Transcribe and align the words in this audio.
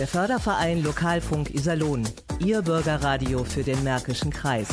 Der 0.00 0.08
Förderverein 0.08 0.82
Lokalfunk 0.82 1.54
Iserlohn. 1.54 2.08
Ihr 2.42 2.62
Bürgerradio 2.62 3.44
für 3.44 3.62
den 3.62 3.84
Märkischen 3.84 4.30
Kreis. 4.30 4.66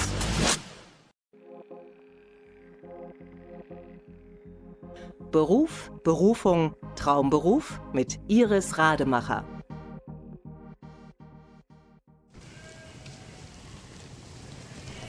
Beruf, 5.30 5.92
Berufung, 6.06 6.76
Traumberuf 6.96 7.82
mit 7.92 8.18
Iris 8.30 8.78
Rademacher. 8.78 9.44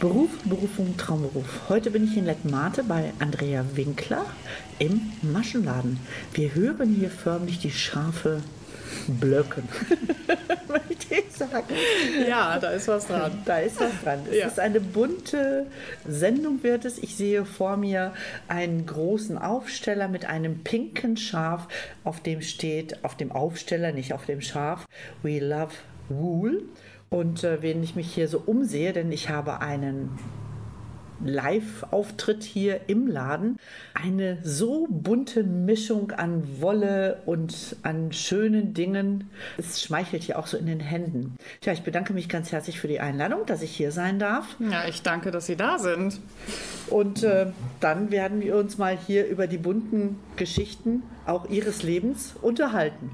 Beruf, 0.00 0.30
Berufung, 0.46 0.96
Traumberuf. 0.96 1.61
Heute 1.69 1.93
bin 1.93 2.03
ich 2.03 2.16
in 2.16 2.25
Lettmate 2.25 2.82
bei 2.82 3.12
Andrea 3.21 3.64
Winkler 3.75 4.27
im 4.80 5.12
Maschenladen. 5.23 6.00
Wir 6.32 6.57
hören 6.57 6.93
hier 6.93 7.11
förmlich 7.11 7.61
die 7.61 7.71
scharfe 7.71 8.43
Blöcken. 9.09 9.64
Möchte 10.68 11.14
ich 11.14 11.34
sagen. 11.34 11.64
Ja, 12.28 12.59
da 12.59 12.70
ist 12.70 12.88
was 12.88 13.06
dran. 13.06 13.33
Da 13.45 13.59
ist 13.59 13.80
was 13.80 13.91
dran. 14.05 14.20
Es 14.30 14.37
Ja. 14.37 14.46
ist 14.48 14.60
eine 14.60 14.80
bunte 14.80 15.66
Sendung 16.06 16.62
wird 16.62 16.84
es. 16.84 16.98
Ich 16.98 17.16
sehe 17.16 17.45
vor 17.45 17.77
mir 17.77 18.12
einen 18.48 18.84
großen 18.86 19.38
Aufsteller 19.38 20.09
mit 20.09 20.27
einem 20.27 20.62
pinken 20.64 21.16
Schaf, 21.16 21.69
auf 22.05 22.20
dem 22.20 22.42
steht, 22.42 23.05
auf 23.05 23.16
dem 23.16 23.33
Aufsteller, 23.33 23.92
nicht 23.92 24.12
auf 24.12 24.27
dem 24.27 24.41
Schaf, 24.41 24.86
We 25.22 25.38
love 25.41 25.72
wool. 26.09 26.62
Und 27.11 27.42
äh, 27.45 27.62
wenn 27.62 27.83
ich 27.83 27.95
mich 27.97 28.12
hier 28.12 28.28
so 28.28 28.42
umsehe, 28.45 28.92
denn 28.92 29.11
ich 29.12 29.30
habe 29.30 29.61
einen 29.61 30.19
Live-Auftritt 31.24 32.42
hier 32.42 32.80
im 32.86 33.06
Laden. 33.06 33.58
Eine 33.95 34.38
so 34.42 34.86
bunte 34.88 35.44
Mischung 35.44 36.12
an 36.12 36.60
Wolle 36.60 37.22
und 37.27 37.77
an 37.82 38.12
schönen 38.12 38.74
Dingen. 38.74 39.30
Es 39.56 39.82
schmeichelt 39.82 40.22
hier 40.22 40.38
auch 40.38 40.46
so 40.46 40.56
in 40.56 40.66
den 40.66 40.80
Händen. 40.80 41.36
Tja, 41.60 41.72
ich 41.72 41.82
bedanke 41.82 42.12
mich 42.12 42.28
ganz 42.28 42.52
herzlich 42.52 42.78
für 42.80 42.88
die 42.88 43.00
Einladung, 43.00 43.47
dass 43.47 43.62
ich 43.62 43.75
hier 43.75 43.92
sein 43.92 44.19
darf. 44.19 44.56
Ja, 44.58 44.86
ich 44.86 45.02
danke, 45.02 45.30
dass 45.30 45.47
Sie 45.47 45.56
da 45.56 45.78
sind. 45.78 46.20
Und 46.88 47.22
äh, 47.22 47.47
dann 47.80 48.10
werden 48.10 48.41
wir 48.41 48.56
uns 48.56 48.78
mal 48.78 48.97
hier 48.97 49.27
über 49.27 49.47
die 49.47 49.58
bunten 49.58 50.19
Geschichten 50.36 51.03
auch 51.27 51.48
Ihres 51.48 51.82
Lebens 51.82 52.34
unterhalten. 52.41 53.10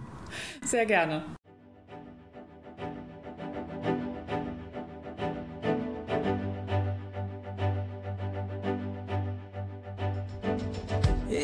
Sehr 0.65 0.87
gerne. 0.87 1.25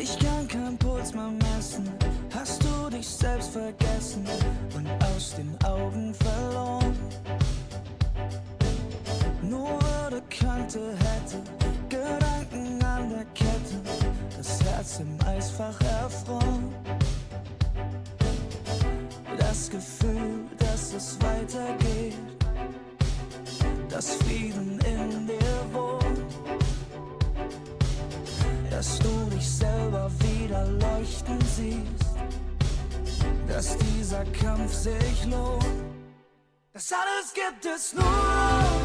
Ich 0.03 0.17
kann 0.17 0.47
kein 0.47 0.75
Puls 0.79 1.13
mehr 1.13 1.29
messen. 1.29 1.87
Hast 2.33 2.63
du 2.63 2.89
dich 2.89 3.07
selbst 3.07 3.51
vergessen 3.51 4.25
und 4.75 4.87
aus 5.03 5.35
den 5.35 5.55
Augen 5.63 6.11
verloren? 6.15 6.95
Nur 9.43 9.79
Würde 10.11 10.23
könnte, 10.39 10.95
hätte 10.97 11.43
Gedanken 11.87 12.83
an 12.83 13.09
der 13.09 13.25
Kette, 13.35 13.79
das 14.35 14.63
Herz 14.63 15.01
im 15.01 15.15
Eisfach 15.27 15.79
erfroren. 15.81 16.73
Das 19.37 19.69
Gefühl, 19.69 20.45
dass 20.57 20.93
es 20.93 21.17
weitergeht, 21.21 22.15
dass 23.87 24.15
Frieden 24.15 24.70
siehst, 31.55 32.15
dass 33.47 33.77
dieser 33.77 34.23
Kampf 34.25 34.73
sich 34.73 35.25
lohnt. 35.25 35.65
Das 36.73 36.91
alles 36.93 37.33
gibt 37.33 37.65
es 37.65 37.93
nur, 37.93 38.80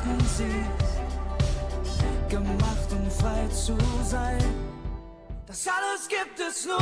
leuchten 0.00 0.20
siehst, 0.26 1.98
gemacht 2.28 2.92
um 2.92 3.10
frei 3.10 3.48
zu 3.48 3.76
sein. 4.04 4.38
Das 5.46 5.66
alles 5.66 6.08
gibt 6.08 6.38
es 6.38 6.64
nur, 6.64 6.78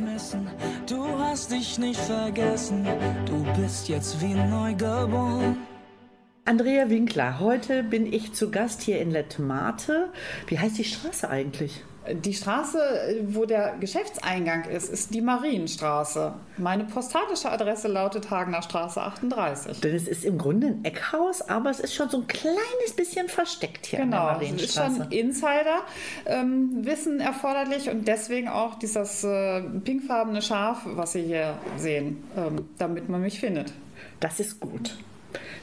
missen. 0.00 0.48
Du 0.86 1.06
hast 1.18 1.52
dich 1.52 1.78
nicht 1.78 2.00
vergessen, 2.00 2.86
du 3.26 3.44
bist 3.60 3.88
jetzt 3.88 4.20
wie 4.20 4.34
neugeboren. 4.34 5.58
Andrea 6.44 6.88
Winkler, 6.90 7.38
heute 7.38 7.82
bin 7.82 8.12
ich 8.12 8.32
zu 8.32 8.50
Gast 8.50 8.82
hier 8.82 9.00
in 9.00 9.10
Lettmate. 9.10 10.10
Wie 10.48 10.58
heißt 10.58 10.78
die 10.78 10.84
Straße 10.84 11.28
eigentlich? 11.28 11.84
Die 12.14 12.34
Straße, 12.34 12.78
wo 13.28 13.44
der 13.44 13.74
Geschäftseingang 13.80 14.64
ist, 14.64 14.88
ist 14.90 15.14
die 15.14 15.20
Marienstraße. 15.20 16.32
Meine 16.58 16.84
postalische 16.84 17.50
Adresse 17.50 17.88
lautet 17.88 18.30
Hagener 18.30 18.62
Straße 18.62 19.00
38. 19.00 19.80
Denn 19.80 19.94
es 19.94 20.08
ist 20.08 20.24
im 20.24 20.38
Grunde 20.38 20.68
ein 20.68 20.84
Eckhaus, 20.84 21.42
aber 21.42 21.70
es 21.70 21.80
ist 21.80 21.94
schon 21.94 22.08
so 22.08 22.18
ein 22.18 22.26
kleines 22.26 22.92
bisschen 22.96 23.28
versteckt 23.28 23.86
hier 23.86 24.00
Genau, 24.00 24.26
an 24.26 24.38
der 24.40 24.48
ist 24.48 24.76
Marienstraße. 24.76 24.96
schon 24.96 25.12
Insider-Wissen 26.26 27.20
erforderlich 27.20 27.88
und 27.90 28.06
deswegen 28.08 28.48
auch 28.48 28.74
dieses 28.76 29.24
äh, 29.24 29.60
pinkfarbene 29.62 30.42
Schaf, 30.42 30.82
was 30.84 31.12
Sie 31.12 31.22
hier 31.22 31.54
sehen, 31.76 32.22
ähm, 32.36 32.68
damit 32.78 33.08
man 33.08 33.22
mich 33.22 33.40
findet. 33.40 33.72
Das 34.20 34.40
ist 34.40 34.60
gut, 34.60 34.98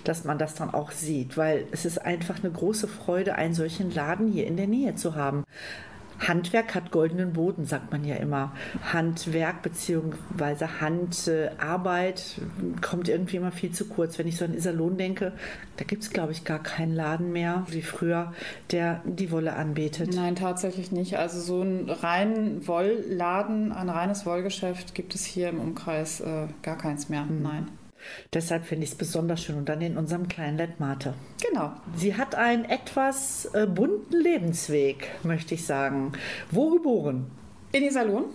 dass 0.03 0.23
man 0.23 0.37
das 0.37 0.55
dann 0.55 0.73
auch 0.73 0.91
sieht, 0.91 1.37
weil 1.37 1.65
es 1.71 1.85
ist 1.85 1.99
einfach 2.05 2.39
eine 2.43 2.51
große 2.51 2.87
Freude, 2.87 3.35
einen 3.35 3.53
solchen 3.53 3.93
Laden 3.93 4.31
hier 4.31 4.47
in 4.47 4.57
der 4.57 4.67
Nähe 4.67 4.95
zu 4.95 5.15
haben. 5.15 5.43
Handwerk 6.19 6.75
hat 6.75 6.91
goldenen 6.91 7.33
Boden, 7.33 7.65
sagt 7.65 7.91
man 7.91 8.03
ja 8.03 8.15
immer. 8.15 8.53
Handwerk 8.91 9.61
bzw. 9.61 10.65
Handarbeit 10.79 12.41
kommt 12.81 13.09
irgendwie 13.09 13.37
immer 13.37 13.51
viel 13.51 13.71
zu 13.71 13.85
kurz. 13.85 14.17
Wenn 14.17 14.27
ich 14.27 14.37
so 14.37 14.45
an 14.45 14.53
Iserlohn 14.53 14.97
denke, 14.97 15.33
da 15.77 15.83
gibt 15.83 16.03
es, 16.03 16.09
glaube 16.09 16.31
ich, 16.31 16.43
gar 16.43 16.61
keinen 16.61 16.95
Laden 16.95 17.31
mehr, 17.31 17.65
wie 17.69 17.81
früher, 17.81 18.33
der 18.71 19.01
die 19.05 19.31
Wolle 19.31 19.55
anbietet. 19.55 20.13
Nein, 20.15 20.35
tatsächlich 20.35 20.91
nicht. 20.91 21.17
Also 21.17 21.39
so 21.39 21.61
einen 21.61 21.89
reinen 21.89 22.67
Wollladen, 22.67 23.71
ein 23.71 23.89
reines 23.89 24.25
Wollgeschäft 24.25 24.95
gibt 24.95 25.15
es 25.15 25.25
hier 25.25 25.49
im 25.49 25.59
Umkreis 25.59 26.19
äh, 26.21 26.47
gar 26.63 26.77
keins 26.77 27.09
mehr. 27.09 27.25
Nein. 27.27 27.67
Deshalb 28.33 28.65
finde 28.65 28.83
ich 28.85 28.91
es 28.91 28.97
besonders 28.97 29.41
schön 29.41 29.57
und 29.57 29.69
dann 29.69 29.81
in 29.81 29.97
unserem 29.97 30.27
kleinen 30.27 30.57
Lettmate. 30.57 31.13
Genau. 31.49 31.73
Sie 31.95 32.15
hat 32.15 32.35
einen 32.35 32.65
etwas 32.65 33.45
äh, 33.53 33.65
bunten 33.67 34.19
Lebensweg, 34.19 35.09
möchte 35.23 35.53
ich 35.55 35.65
sagen. 35.65 36.13
Wo 36.51 36.71
geboren? 36.71 37.27
In 37.71 37.83
Iserlohn. 37.83 38.25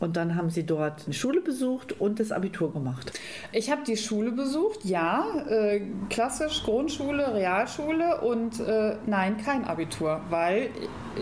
Und 0.00 0.16
dann 0.16 0.36
haben 0.36 0.50
Sie 0.50 0.66
dort 0.66 1.04
eine 1.04 1.14
Schule 1.14 1.40
besucht 1.40 1.98
und 2.00 2.20
das 2.20 2.32
Abitur 2.32 2.72
gemacht. 2.72 3.18
Ich 3.52 3.70
habe 3.70 3.82
die 3.86 3.96
Schule 3.96 4.32
besucht, 4.32 4.84
ja, 4.84 5.24
äh, 5.48 5.80
klassisch 6.10 6.62
Grundschule, 6.64 7.32
Realschule 7.32 8.20
und 8.20 8.60
äh, 8.60 8.96
nein, 9.06 9.38
kein 9.38 9.64
Abitur, 9.64 10.20
weil 10.30 10.68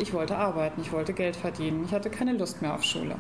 ich 0.01 0.13
wollte 0.13 0.37
arbeiten, 0.37 0.81
ich 0.81 0.91
wollte 0.91 1.13
Geld 1.13 1.37
verdienen, 1.37 1.85
ich 1.85 1.93
hatte 1.93 2.11
keine 2.11 2.33
Lust 2.33 2.63
mehr 2.63 2.75
auf 2.75 2.83
Schule. 2.83 3.17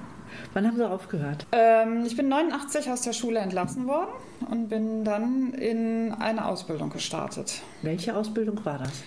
Wann 0.54 0.66
haben 0.66 0.76
Sie 0.76 0.88
aufgehört? 0.88 1.46
Ähm, 1.52 2.04
ich 2.04 2.16
bin 2.16 2.28
89 2.28 2.90
aus 2.90 3.02
der 3.02 3.12
Schule 3.12 3.38
entlassen 3.38 3.86
worden 3.86 4.10
und 4.50 4.68
bin 4.68 5.04
dann 5.04 5.54
in 5.54 6.12
eine 6.12 6.46
Ausbildung 6.46 6.90
gestartet. 6.90 7.62
Welche 7.80 8.14
Ausbildung 8.14 8.62
war 8.64 8.78
das? 8.78 9.02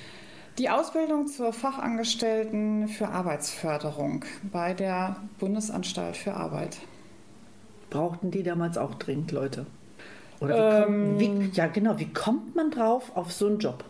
Die 0.57 0.69
Ausbildung 0.69 1.27
zur 1.27 1.53
Fachangestellten 1.53 2.87
für 2.87 3.09
Arbeitsförderung 3.09 4.23
bei 4.51 4.73
der 4.73 5.17
Bundesanstalt 5.39 6.15
für 6.17 6.33
Arbeit. 6.33 6.77
Brauchten 7.89 8.31
die 8.31 8.41
damals 8.41 8.77
auch 8.77 8.95
dringend 8.95 9.31
Leute? 9.31 9.65
Oder 10.39 10.55
wie 10.57 10.85
kommt, 10.85 11.19
wie, 11.19 11.49
ja, 11.53 11.67
genau, 11.67 11.99
wie 11.99 12.11
kommt 12.11 12.55
man 12.55 12.71
drauf 12.71 13.11
auf 13.15 13.31
so 13.31 13.47
einen 13.47 13.59
Job? 13.59 13.83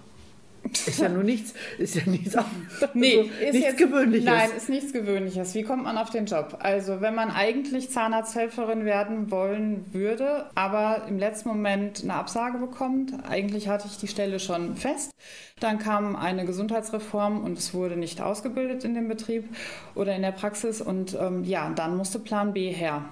Ist 0.72 1.00
ja 1.00 1.10
nur 1.10 1.24
nichts, 1.24 1.54
ist 1.78 1.96
ja 1.96 2.02
nichts, 2.06 2.36
also 2.36 2.50
nichts 2.94 3.30
jetzt- 3.52 3.78
Gewöhnliches. 3.78 4.26
Nein, 4.26 4.50
ist 4.58 4.70
nichts 4.70 4.94
Gewöhnliches. 4.94 5.54
Wie 5.56 5.64
kommt 5.64 5.84
man 5.84 5.98
auf 5.98 6.10
den 6.10 6.26
Job? 6.26 6.58
Also, 6.60 7.02
wenn 7.02 7.14
man 7.16 7.30
eigentlich 7.32 7.90
Zahnarzthelferin 7.92 8.84
werden 8.86 9.32
wollen 9.32 9.86
würde, 9.94 10.46
aber 10.56 11.04
im 11.08 11.18
letzten 11.20 11.50
Moment 11.50 12.02
eine 12.04 12.16
Absage 12.16 12.58
bekommt, 12.58 13.14
eigentlich 13.30 13.68
hatte 13.68 13.88
ich 13.88 13.98
die 13.98 14.08
Stelle 14.08 14.40
schon 14.40 14.76
fest, 14.76 15.12
dann 15.60 15.78
kam 15.80 16.16
eine 16.16 16.46
Gesundheitsreform 16.46 17.44
und 17.44 17.58
es 17.58 17.74
wurde 17.74 17.96
nicht 17.96 18.22
ausgebildet 18.22 18.84
in 18.84 18.94
dem 18.96 19.08
Betrieb 19.08 19.46
oder 19.94 20.16
in 20.16 20.22
der 20.22 20.32
Praxis 20.32 20.82
und 20.82 21.16
ähm, 21.20 21.44
ja, 21.44 21.70
dann 21.76 21.96
musste 21.96 22.20
Plan 22.20 22.54
B 22.54 22.72
her. 22.72 23.06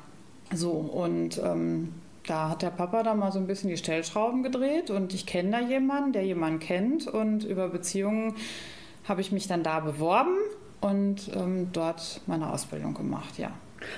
So, 0.53 0.71
und 0.71 1.39
ähm, 1.43 1.93
da 2.27 2.49
hat 2.49 2.61
der 2.61 2.69
Papa 2.69 3.03
da 3.03 3.13
mal 3.13 3.31
so 3.31 3.39
ein 3.39 3.47
bisschen 3.47 3.69
die 3.69 3.77
Stellschrauben 3.77 4.43
gedreht 4.43 4.89
und 4.89 5.13
ich 5.13 5.25
kenne 5.25 5.51
da 5.51 5.59
jemanden, 5.59 6.13
der 6.13 6.23
jemanden 6.23 6.59
kennt 6.59 7.07
und 7.07 7.43
über 7.43 7.67
Beziehungen 7.69 8.35
habe 9.07 9.21
ich 9.21 9.31
mich 9.31 9.47
dann 9.47 9.63
da 9.63 9.79
beworben 9.81 10.37
und 10.81 11.31
ähm, 11.35 11.69
dort 11.73 12.21
meine 12.27 12.51
Ausbildung 12.51 12.93
gemacht, 12.93 13.37
ja. 13.37 13.51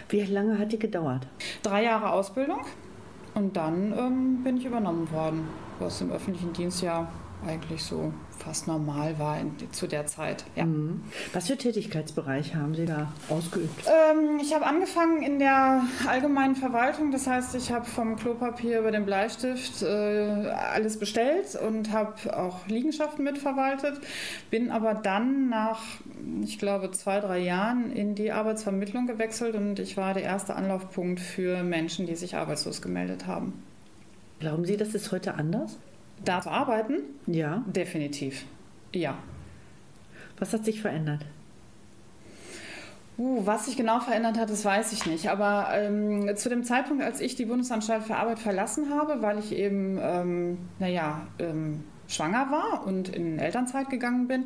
Wie 0.10 0.22
lange 0.22 0.58
hat 0.58 0.72
die 0.72 0.80
gedauert? 0.80 1.28
Drei 1.62 1.84
Jahre 1.84 2.12
Ausbildung 2.12 2.62
und 3.36 3.56
dann 3.56 3.94
ähm, 3.98 4.44
bin 4.44 4.58
ich 4.58 4.66
übernommen 4.66 5.12
worden, 5.12 5.48
was 5.80 6.02
im 6.02 6.12
öffentlichen 6.12 6.54
Dienst 6.54 6.82
ja 6.82 7.08
eigentlich 7.46 7.84
so 7.84 8.14
fast 8.38 8.68
normal 8.68 9.18
war 9.18 9.40
in, 9.40 9.56
zu 9.72 9.88
der 9.88 10.06
Zeit. 10.08 10.46
Ja. 10.56 10.66
Mhm. 10.66 11.02
Was 11.34 11.48
für 11.48 11.58
Tätigkeitsbereiche 11.58 12.56
haben 12.56 12.76
Sie 12.76 12.86
da 12.86 13.12
ausgeübt? 13.30 13.86
Ähm, 13.88 14.40
ich 14.42 14.54
habe 14.54 14.66
angefangen 14.66 15.22
in 15.24 15.40
der 15.40 15.84
allgemeinen 16.08 16.56
Verwaltung, 16.56 17.12
das 17.12 17.28
heißt, 17.28 17.56
ich 17.56 17.72
habe 17.72 17.86
vom 17.86 18.16
Klopapier 18.16 18.80
über 18.80 18.92
den 18.92 19.06
Bleistift 19.06 19.82
äh, 19.82 19.86
alles 19.86 21.00
bestellt 21.00 21.56
und 21.56 21.92
habe 21.92 22.38
auch 22.38 22.68
Liegenschaften 22.68 23.24
mitverwaltet, 23.24 24.00
bin 24.50 24.72
aber 24.72 24.94
dann 24.94 25.50
nach, 25.50 25.82
ich 26.44 26.60
glaube, 26.60 26.92
zwei, 26.92 27.20
drei 27.20 27.40
Jahren 27.40 27.92
in 27.92 28.16
die 28.16 28.32
Arbeitsvermittlung 28.32 29.08
gewechselt 29.08 29.56
und 29.56 29.80
ich 29.80 29.98
war 29.98 30.14
der 30.14 30.24
erste 30.24 30.56
Anlaufpunkt 30.56 31.20
für 31.20 31.64
Menschen, 31.64 32.06
die 32.06 32.16
sich 32.16 32.36
arbeitslos 32.36 32.82
gemeldet 32.82 33.28
haben. 33.28 33.54
Glauben 34.40 34.66
Sie, 34.66 34.78
das 34.78 34.94
ist 34.94 35.12
heute 35.12 35.36
anders? 35.36 35.78
Da 36.24 36.42
zu 36.42 36.50
arbeiten? 36.50 37.00
Ja. 37.28 37.64
Definitiv. 37.68 38.46
Ja. 38.94 39.18
Was 40.38 40.54
hat 40.54 40.66
sich 40.66 40.82
verändert? 40.82 41.26
Uh, 43.18 43.46
was 43.46 43.66
sich 43.66 43.78
genau 43.78 44.02
verändert 44.02 44.38
hat, 44.38 44.50
das 44.50 44.66
weiß 44.66 44.92
ich 44.92 45.06
nicht. 45.06 45.30
Aber 45.30 45.70
ähm, 45.72 46.36
zu 46.36 46.50
dem 46.50 46.66
Zeitpunkt, 46.66 47.02
als 47.02 47.22
ich 47.22 47.36
die 47.36 47.46
Bundesanstalt 47.46 48.04
für 48.04 48.18
Arbeit 48.18 48.40
verlassen 48.40 48.90
habe, 48.90 49.22
weil 49.22 49.40
ich 49.40 49.54
eben, 49.54 49.98
ähm, 50.02 50.58
naja, 50.80 51.22
ähm, 51.40 51.86
schwanger 52.08 52.52
war 52.52 52.86
und 52.86 53.10
in 53.10 53.40
Elternzeit 53.40 53.90
gegangen 53.90 54.28
bin, 54.28 54.46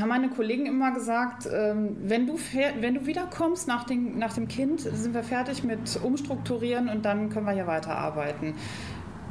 haben 0.00 0.08
meine 0.08 0.28
Kollegen 0.28 0.66
immer 0.66 0.92
gesagt, 0.92 1.48
ähm, 1.52 1.96
wenn, 2.02 2.26
du 2.26 2.36
wenn 2.80 2.94
du 2.94 3.06
wiederkommst 3.06 3.68
nach, 3.68 3.84
den, 3.84 4.18
nach 4.18 4.32
dem 4.32 4.48
Kind, 4.48 4.80
sind 4.80 5.14
wir 5.14 5.22
fertig 5.22 5.62
mit 5.62 5.98
Umstrukturieren 6.02 6.88
und 6.88 7.04
dann 7.04 7.30
können 7.30 7.46
wir 7.46 7.52
hier 7.52 7.68
weiterarbeiten. 7.68 8.54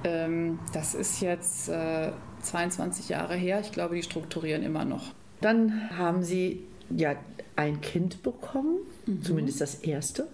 Ähm, 0.03 0.59
das 0.73 0.93
ist 0.95 1.21
jetzt 1.21 1.69
äh, 1.69 2.11
22 2.41 3.09
Jahre 3.09 3.35
her. 3.35 3.59
Ich 3.61 3.71
glaube, 3.71 3.95
die 3.95 4.03
strukturieren 4.03 4.63
immer 4.63 4.85
noch. 4.85 5.13
Dann 5.41 5.89
haben 5.97 6.23
Sie 6.23 6.63
ja 6.89 7.15
ein 7.55 7.81
Kind 7.81 8.23
bekommen, 8.23 8.77
zumindest 9.21 9.61
das 9.61 9.75
erste. 9.75 10.27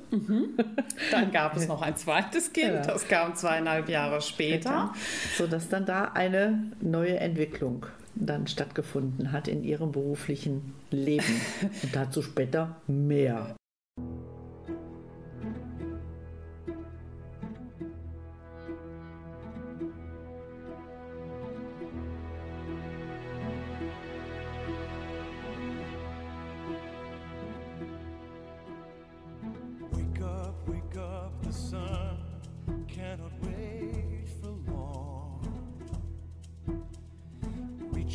Dann 1.11 1.31
gab 1.31 1.55
es 1.57 1.67
noch 1.67 1.81
ein 1.81 1.95
zweites 1.97 2.53
Kind, 2.53 2.67
Ja. 2.73 2.81
das 2.81 3.07
kam 3.07 3.35
zweieinhalb 3.35 3.89
Jahre 3.89 4.21
später. 4.21 4.93
sodass 5.37 5.67
dann 5.69 5.85
da 5.85 6.05
eine 6.13 6.71
neue 6.81 7.19
Entwicklung 7.19 7.85
dann 8.15 8.47
stattgefunden 8.47 9.31
hat 9.31 9.47
in 9.47 9.63
ihrem 9.63 9.91
beruflichen 9.91 10.73
Leben. 10.91 11.41
Und 11.83 11.95
dazu 11.95 12.21
später 12.21 12.75
mehr. 12.87 13.55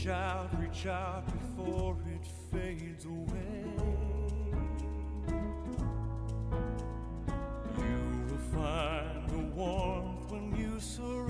Reach 0.04 0.12
out, 0.12 0.61
reach 0.61 0.87
out 0.87 1.25
before 1.26 1.96
it 2.12 2.26
fades 2.52 3.06
away. 3.06 3.64
You 7.78 8.26
will 8.28 8.37
find 8.52 9.30
the 9.30 9.38
warmth 9.56 10.30
when 10.30 10.54
you 10.58 10.78
surrender. 10.78 11.24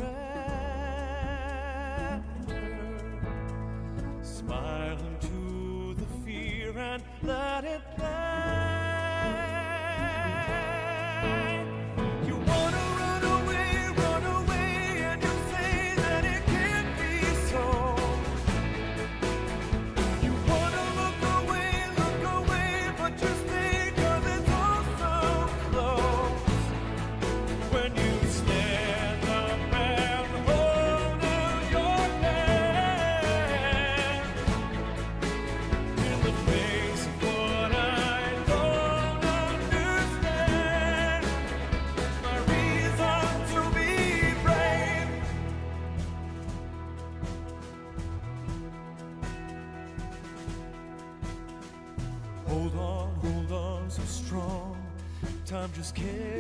just 55.74 55.96
can't 55.96 56.33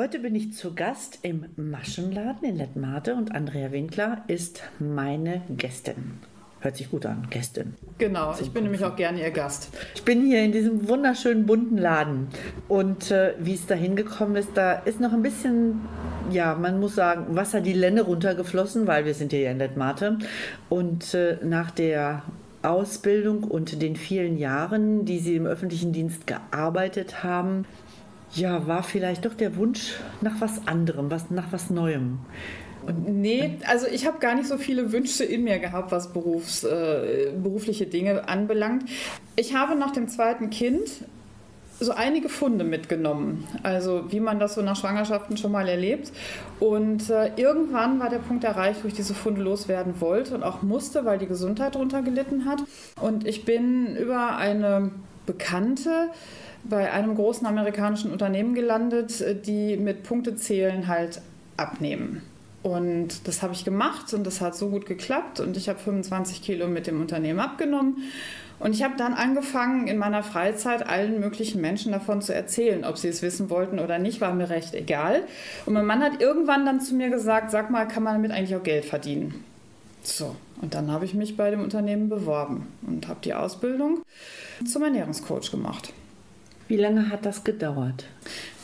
Heute 0.00 0.18
bin 0.18 0.34
ich 0.34 0.54
zu 0.54 0.74
Gast 0.74 1.18
im 1.20 1.44
Maschenladen 1.56 2.48
in 2.48 2.56
Lettmate 2.56 3.14
und 3.14 3.34
Andrea 3.34 3.70
Winkler 3.70 4.24
ist 4.28 4.62
meine 4.78 5.42
Gästin. 5.50 6.20
Hört 6.60 6.78
sich 6.78 6.90
gut 6.90 7.04
an, 7.04 7.26
Gästin. 7.28 7.74
Genau, 7.98 8.34
ich 8.40 8.50
bin 8.50 8.62
nämlich 8.62 8.82
auch 8.82 8.96
gerne 8.96 9.20
Ihr 9.20 9.30
Gast. 9.30 9.68
Ich 9.94 10.02
bin 10.02 10.24
hier 10.24 10.42
in 10.42 10.52
diesem 10.52 10.88
wunderschönen 10.88 11.44
bunten 11.44 11.76
Laden 11.76 12.28
und 12.66 13.10
äh, 13.10 13.34
wie 13.40 13.52
es 13.52 13.66
da 13.66 13.74
hingekommen 13.74 14.36
ist, 14.36 14.48
da 14.54 14.72
ist 14.72 15.00
noch 15.00 15.12
ein 15.12 15.20
bisschen, 15.20 15.82
ja, 16.30 16.54
man 16.54 16.80
muss 16.80 16.94
sagen, 16.94 17.36
Wasser 17.36 17.60
die 17.60 17.74
Lände 17.74 18.00
runtergeflossen, 18.00 18.86
weil 18.86 19.04
wir 19.04 19.12
sind 19.12 19.32
hier 19.32 19.50
in 19.50 19.58
Lettmate 19.58 20.16
und 20.70 21.12
äh, 21.12 21.36
nach 21.44 21.70
der 21.70 22.22
Ausbildung 22.62 23.44
und 23.44 23.82
den 23.82 23.96
vielen 23.96 24.38
Jahren, 24.38 25.04
die 25.04 25.18
Sie 25.18 25.36
im 25.36 25.44
öffentlichen 25.44 25.92
Dienst 25.92 26.26
gearbeitet 26.26 27.22
haben, 27.22 27.66
ja, 28.32 28.66
war 28.66 28.82
vielleicht 28.82 29.24
doch 29.24 29.34
der 29.34 29.56
Wunsch 29.56 29.94
nach 30.20 30.40
was 30.40 30.66
anderem, 30.66 31.10
was, 31.10 31.30
nach 31.30 31.52
was 31.52 31.70
Neuem. 31.70 32.18
Nee, 33.06 33.58
also 33.66 33.86
ich 33.86 34.06
habe 34.06 34.18
gar 34.20 34.34
nicht 34.34 34.48
so 34.48 34.56
viele 34.56 34.92
Wünsche 34.92 35.24
in 35.24 35.44
mir 35.44 35.58
gehabt, 35.58 35.92
was 35.92 36.12
Berufs, 36.12 36.64
äh, 36.64 37.30
berufliche 37.36 37.86
Dinge 37.86 38.28
anbelangt. 38.28 38.84
Ich 39.36 39.54
habe 39.54 39.74
nach 39.76 39.90
dem 39.90 40.08
zweiten 40.08 40.50
Kind 40.50 40.88
so 41.78 41.92
einige 41.92 42.28
Funde 42.28 42.62
mitgenommen, 42.62 43.46
also 43.62 44.12
wie 44.12 44.20
man 44.20 44.38
das 44.38 44.54
so 44.54 44.62
nach 44.62 44.76
Schwangerschaften 44.76 45.36
schon 45.38 45.50
mal 45.50 45.66
erlebt. 45.66 46.12
Und 46.58 47.08
äh, 47.08 47.32
irgendwann 47.36 47.98
war 48.00 48.10
der 48.10 48.18
Punkt 48.18 48.44
erreicht, 48.44 48.84
wo 48.84 48.88
ich 48.88 48.94
diese 48.94 49.14
Funde 49.14 49.40
loswerden 49.42 50.00
wollte 50.00 50.34
und 50.34 50.42
auch 50.42 50.62
musste, 50.62 51.04
weil 51.06 51.18
die 51.18 51.26
Gesundheit 51.26 51.74
darunter 51.74 52.02
gelitten 52.02 52.44
hat. 52.44 52.62
Und 53.00 53.26
ich 53.26 53.44
bin 53.46 53.96
über 53.96 54.36
eine 54.36 54.90
Bekannte 55.24 56.08
bei 56.64 56.92
einem 56.92 57.14
großen 57.14 57.46
amerikanischen 57.46 58.12
Unternehmen 58.12 58.54
gelandet, 58.54 59.20
äh, 59.20 59.34
die 59.34 59.76
mit 59.76 60.02
Punktezählen 60.02 60.88
halt 60.88 61.20
abnehmen. 61.56 62.22
Und 62.62 63.26
das 63.26 63.42
habe 63.42 63.54
ich 63.54 63.64
gemacht 63.64 64.12
und 64.12 64.24
das 64.24 64.40
hat 64.40 64.54
so 64.54 64.68
gut 64.68 64.84
geklappt 64.84 65.40
und 65.40 65.56
ich 65.56 65.68
habe 65.68 65.78
25 65.78 66.42
Kilo 66.42 66.68
mit 66.68 66.86
dem 66.86 67.00
Unternehmen 67.00 67.40
abgenommen. 67.40 67.96
Und 68.58 68.74
ich 68.74 68.82
habe 68.82 68.94
dann 68.98 69.14
angefangen, 69.14 69.88
in 69.88 69.96
meiner 69.96 70.22
Freizeit 70.22 70.86
allen 70.86 71.18
möglichen 71.18 71.62
Menschen 71.62 71.92
davon 71.92 72.20
zu 72.20 72.34
erzählen. 72.34 72.84
Ob 72.84 72.98
sie 72.98 73.08
es 73.08 73.22
wissen 73.22 73.48
wollten 73.48 73.78
oder 73.78 73.98
nicht, 73.98 74.20
war 74.20 74.34
mir 74.34 74.50
recht 74.50 74.74
egal. 74.74 75.22
Und 75.64 75.72
mein 75.72 75.86
Mann 75.86 76.02
hat 76.02 76.20
irgendwann 76.20 76.66
dann 76.66 76.82
zu 76.82 76.94
mir 76.94 77.08
gesagt, 77.08 77.50
sag 77.50 77.70
mal, 77.70 77.88
kann 77.88 78.02
man 78.02 78.12
damit 78.12 78.32
eigentlich 78.32 78.54
auch 78.54 78.62
Geld 78.62 78.84
verdienen? 78.84 79.42
So, 80.02 80.36
und 80.60 80.74
dann 80.74 80.90
habe 80.90 81.06
ich 81.06 81.14
mich 81.14 81.38
bei 81.38 81.50
dem 81.50 81.62
Unternehmen 81.62 82.10
beworben 82.10 82.66
und 82.86 83.08
habe 83.08 83.20
die 83.24 83.32
Ausbildung 83.32 84.02
zum 84.66 84.82
Ernährungscoach 84.82 85.50
gemacht. 85.50 85.94
Wie 86.70 86.76
lange 86.76 87.10
hat 87.10 87.26
das 87.26 87.42
gedauert? 87.42 88.04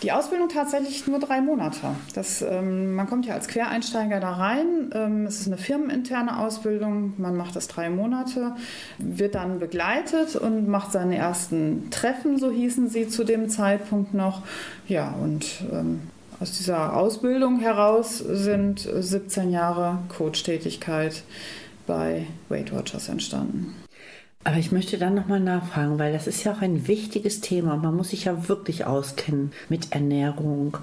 Die 0.04 0.12
Ausbildung 0.12 0.48
tatsächlich 0.48 1.08
nur 1.08 1.18
drei 1.18 1.40
Monate. 1.40 1.88
Das, 2.14 2.40
ähm, 2.40 2.94
man 2.94 3.08
kommt 3.08 3.26
ja 3.26 3.34
als 3.34 3.48
Quereinsteiger 3.48 4.20
da 4.20 4.34
rein. 4.34 4.92
Ähm, 4.94 5.26
es 5.26 5.40
ist 5.40 5.48
eine 5.48 5.56
firmeninterne 5.56 6.38
Ausbildung. 6.38 7.14
Man 7.18 7.36
macht 7.36 7.56
das 7.56 7.66
drei 7.66 7.90
Monate, 7.90 8.54
wird 8.98 9.34
dann 9.34 9.58
begleitet 9.58 10.36
und 10.36 10.68
macht 10.68 10.92
seine 10.92 11.16
ersten 11.16 11.90
Treffen, 11.90 12.38
so 12.38 12.48
hießen 12.48 12.88
sie 12.88 13.08
zu 13.08 13.24
dem 13.24 13.48
Zeitpunkt 13.48 14.14
noch. 14.14 14.42
Ja, 14.86 15.10
und 15.20 15.64
ähm, 15.72 16.02
aus 16.38 16.56
dieser 16.56 16.94
Ausbildung 16.94 17.58
heraus 17.58 18.18
sind 18.18 18.88
17 18.88 19.50
Jahre 19.50 19.98
Coach-Tätigkeit 20.16 21.24
bei 21.88 22.28
Weight 22.48 22.72
Watchers 22.72 23.08
entstanden. 23.08 23.74
Aber 24.46 24.58
ich 24.58 24.70
möchte 24.70 24.96
dann 24.96 25.16
nochmal 25.16 25.40
nachfragen, 25.40 25.98
weil 25.98 26.12
das 26.12 26.28
ist 26.28 26.44
ja 26.44 26.52
auch 26.52 26.60
ein 26.60 26.86
wichtiges 26.86 27.40
Thema 27.40 27.76
man 27.76 27.96
muss 27.96 28.10
sich 28.10 28.26
ja 28.26 28.48
wirklich 28.48 28.84
auskennen 28.84 29.50
mit 29.68 29.90
Ernährung. 29.90 30.78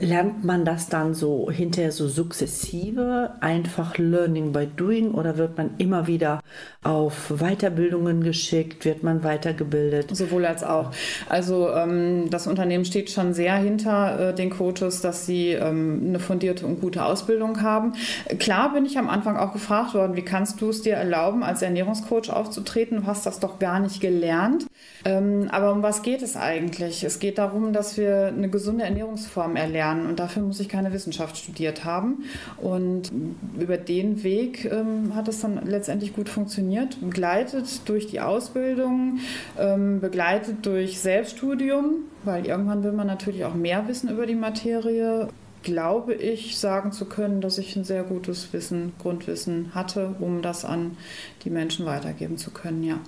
Lernt 0.00 0.44
man 0.44 0.66
das 0.66 0.88
dann 0.88 1.14
so 1.14 1.50
hinterher 1.50 1.90
so 1.90 2.08
sukzessive, 2.08 3.32
einfach 3.40 3.96
Learning 3.96 4.52
by 4.52 4.66
Doing 4.66 5.12
oder 5.12 5.38
wird 5.38 5.56
man 5.56 5.70
immer 5.78 6.06
wieder 6.06 6.40
auf 6.82 7.32
Weiterbildungen 7.38 8.22
geschickt, 8.22 8.84
wird 8.84 9.02
man 9.02 9.24
weitergebildet? 9.24 10.14
Sowohl 10.14 10.44
als 10.44 10.62
auch. 10.62 10.90
Also 11.28 11.70
ähm, 11.70 12.28
das 12.28 12.46
Unternehmen 12.46 12.84
steht 12.84 13.10
schon 13.10 13.32
sehr 13.32 13.56
hinter 13.56 14.30
äh, 14.30 14.34
den 14.34 14.50
Coaches, 14.50 15.00
dass 15.00 15.24
sie 15.24 15.52
ähm, 15.52 16.02
eine 16.08 16.18
fundierte 16.18 16.66
und 16.66 16.80
gute 16.80 17.04
Ausbildung 17.04 17.62
haben. 17.62 17.94
Klar 18.38 18.74
bin 18.74 18.84
ich 18.84 18.98
am 18.98 19.08
Anfang 19.08 19.36
auch 19.36 19.52
gefragt 19.54 19.94
worden, 19.94 20.16
wie 20.16 20.22
kannst 20.22 20.60
du 20.60 20.68
es 20.68 20.82
dir 20.82 20.94
erlauben, 20.94 21.42
als 21.42 21.62
Ernährungscoach 21.62 22.30
aufzutreten? 22.30 23.00
Du 23.00 23.06
hast 23.06 23.24
das 23.24 23.40
doch 23.40 23.58
gar 23.58 23.80
nicht 23.80 24.00
gelernt. 24.00 24.66
Ähm, 25.04 25.48
aber 25.50 25.72
um 25.72 25.82
was 25.82 26.02
geht 26.02 26.22
es 26.22 26.36
eigentlich? 26.36 27.04
Es 27.04 27.18
geht 27.18 27.38
darum, 27.38 27.72
dass 27.72 27.96
wir 27.96 28.26
eine 28.26 28.50
gesunde 28.50 28.84
Ernährungsform 28.84 29.45
Form 29.46 29.56
erlernen. 29.56 30.06
Und 30.06 30.18
dafür 30.18 30.42
muss 30.42 30.58
ich 30.60 30.68
keine 30.68 30.92
Wissenschaft 30.92 31.36
studiert 31.36 31.84
haben. 31.84 32.24
Und 32.56 33.12
über 33.58 33.76
den 33.76 34.24
Weg 34.24 34.64
ähm, 34.64 35.14
hat 35.14 35.28
es 35.28 35.40
dann 35.40 35.64
letztendlich 35.64 36.14
gut 36.14 36.28
funktioniert. 36.28 36.98
Begleitet 37.00 37.88
durch 37.88 38.08
die 38.08 38.20
Ausbildung, 38.20 39.20
ähm, 39.58 40.00
begleitet 40.00 40.66
durch 40.66 41.00
Selbststudium, 41.00 42.04
weil 42.24 42.46
irgendwann 42.46 42.82
will 42.82 42.92
man 42.92 43.06
natürlich 43.06 43.44
auch 43.44 43.54
mehr 43.54 43.86
wissen 43.86 44.10
über 44.10 44.26
die 44.26 44.34
Materie 44.34 45.28
glaube 45.62 46.14
ich, 46.14 46.58
sagen 46.58 46.92
zu 46.92 47.06
können, 47.06 47.40
dass 47.40 47.58
ich 47.58 47.74
ein 47.74 47.82
sehr 47.82 48.04
gutes 48.04 48.52
Wissen, 48.52 48.92
Grundwissen 49.00 49.74
hatte, 49.74 50.14
um 50.20 50.40
das 50.40 50.64
an 50.64 50.96
die 51.42 51.50
Menschen 51.50 51.86
weitergeben 51.86 52.38
zu 52.38 52.52
können, 52.52 52.84
ja. 52.84 53.00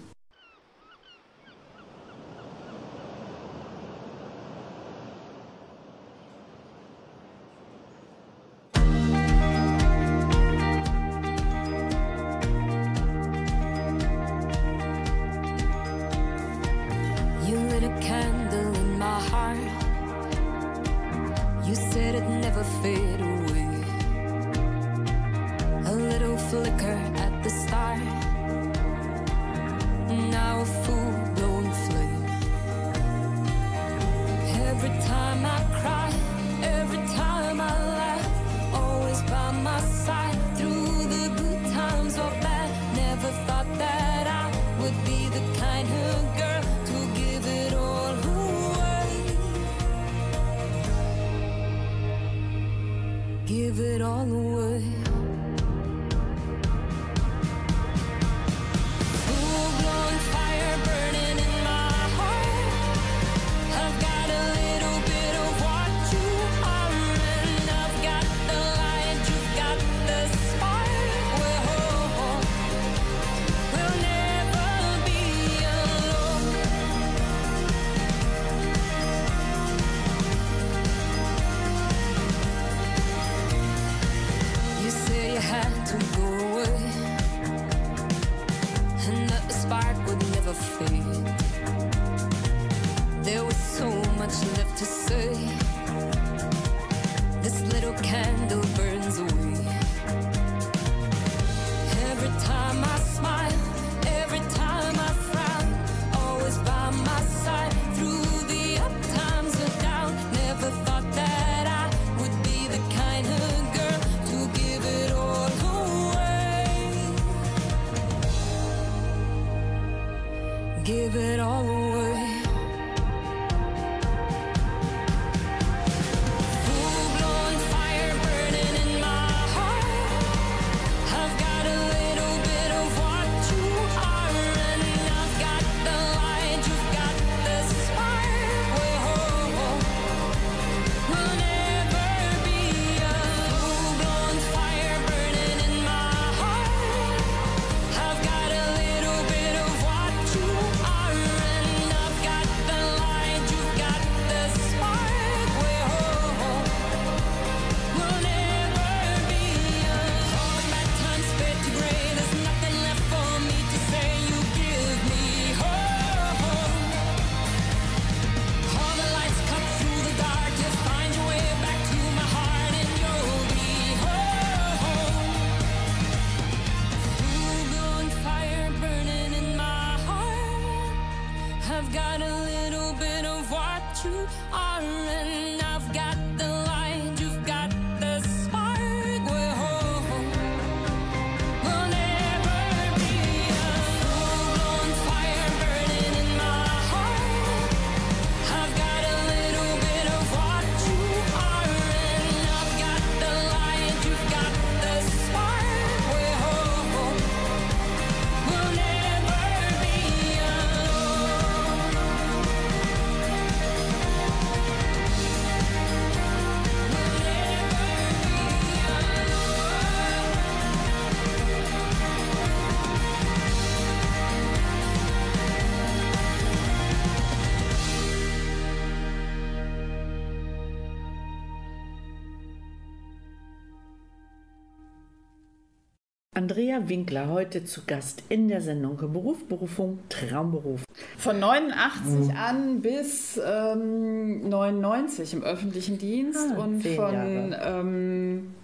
Andrea 236.48 236.88
Winkler 236.88 237.28
heute 237.28 237.66
zu 237.66 237.82
Gast 237.86 238.22
in 238.30 238.48
der 238.48 238.62
Sendung 238.62 238.96
Beruf, 238.96 239.44
Berufung, 239.44 239.98
Traumberuf. 240.08 240.82
Von 241.18 241.40
89 241.40 242.10
mhm. 242.10 242.36
an 242.38 242.80
bis 242.80 243.38
ähm, 243.44 244.48
99 244.48 245.34
im 245.34 245.42
öffentlichen 245.42 245.98
Dienst 245.98 246.40
ah, 246.56 246.62
und 246.62 246.86
von 246.86 247.54
ähm, 247.62 248.54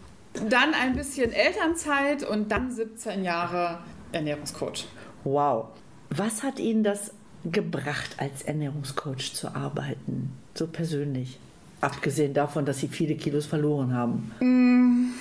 dann 0.49 0.73
ein 0.73 0.97
bisschen 0.97 1.31
Elternzeit 1.31 2.27
und 2.27 2.51
dann 2.51 2.71
17 2.71 3.23
Jahre 3.23 3.81
Ernährungscoach. 4.13 4.87
Wow. 5.25 5.67
Was 6.09 6.43
hat 6.43 6.59
Ihnen 6.59 6.85
das 6.85 7.13
gebracht, 7.45 8.17
als 8.17 8.41
Ernährungscoach 8.41 9.35
zu 9.35 9.55
arbeiten? 9.55 10.33
So 10.55 10.69
persönlich. 10.69 11.39
Abgesehen 11.83 12.33
davon, 12.33 12.65
dass 12.65 12.79
Sie 12.79 12.89
viele 12.89 13.15
Kilos 13.15 13.45
verloren 13.45 13.93
haben. 13.93 14.33
Mhm 14.41 15.13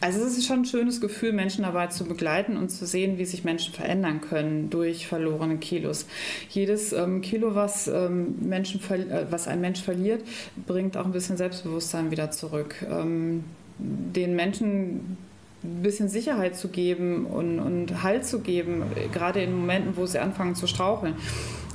also 0.00 0.20
es 0.20 0.38
ist 0.38 0.46
schon 0.46 0.60
ein 0.60 0.64
schönes 0.64 1.00
Gefühl, 1.00 1.32
Menschen 1.32 1.64
dabei 1.64 1.88
zu 1.88 2.04
begleiten 2.04 2.56
und 2.56 2.68
zu 2.68 2.86
sehen, 2.86 3.18
wie 3.18 3.24
sich 3.24 3.42
Menschen 3.42 3.74
verändern 3.74 4.20
können 4.20 4.70
durch 4.70 5.08
verlorene 5.08 5.56
Kilos. 5.56 6.06
Jedes 6.50 6.92
ähm, 6.92 7.20
Kilo, 7.20 7.54
was, 7.56 7.88
ähm, 7.88 8.36
Menschen 8.40 8.80
äh, 8.90 9.26
was 9.30 9.48
ein 9.48 9.60
Mensch 9.60 9.82
verliert, 9.82 10.22
bringt 10.66 10.96
auch 10.96 11.04
ein 11.04 11.12
bisschen 11.12 11.36
Selbstbewusstsein 11.36 12.12
wieder 12.12 12.30
zurück. 12.30 12.76
Ähm, 12.88 13.44
den 13.78 14.36
Menschen 14.36 15.16
ein 15.64 15.82
bisschen 15.82 16.08
Sicherheit 16.08 16.56
zu 16.56 16.68
geben 16.68 17.26
und, 17.26 17.58
und 17.58 18.02
Halt 18.02 18.24
zu 18.24 18.40
geben, 18.40 18.84
gerade 19.12 19.40
in 19.42 19.56
Momenten, 19.56 19.96
wo 19.96 20.06
sie 20.06 20.20
anfangen 20.20 20.54
zu 20.54 20.68
straucheln, 20.68 21.14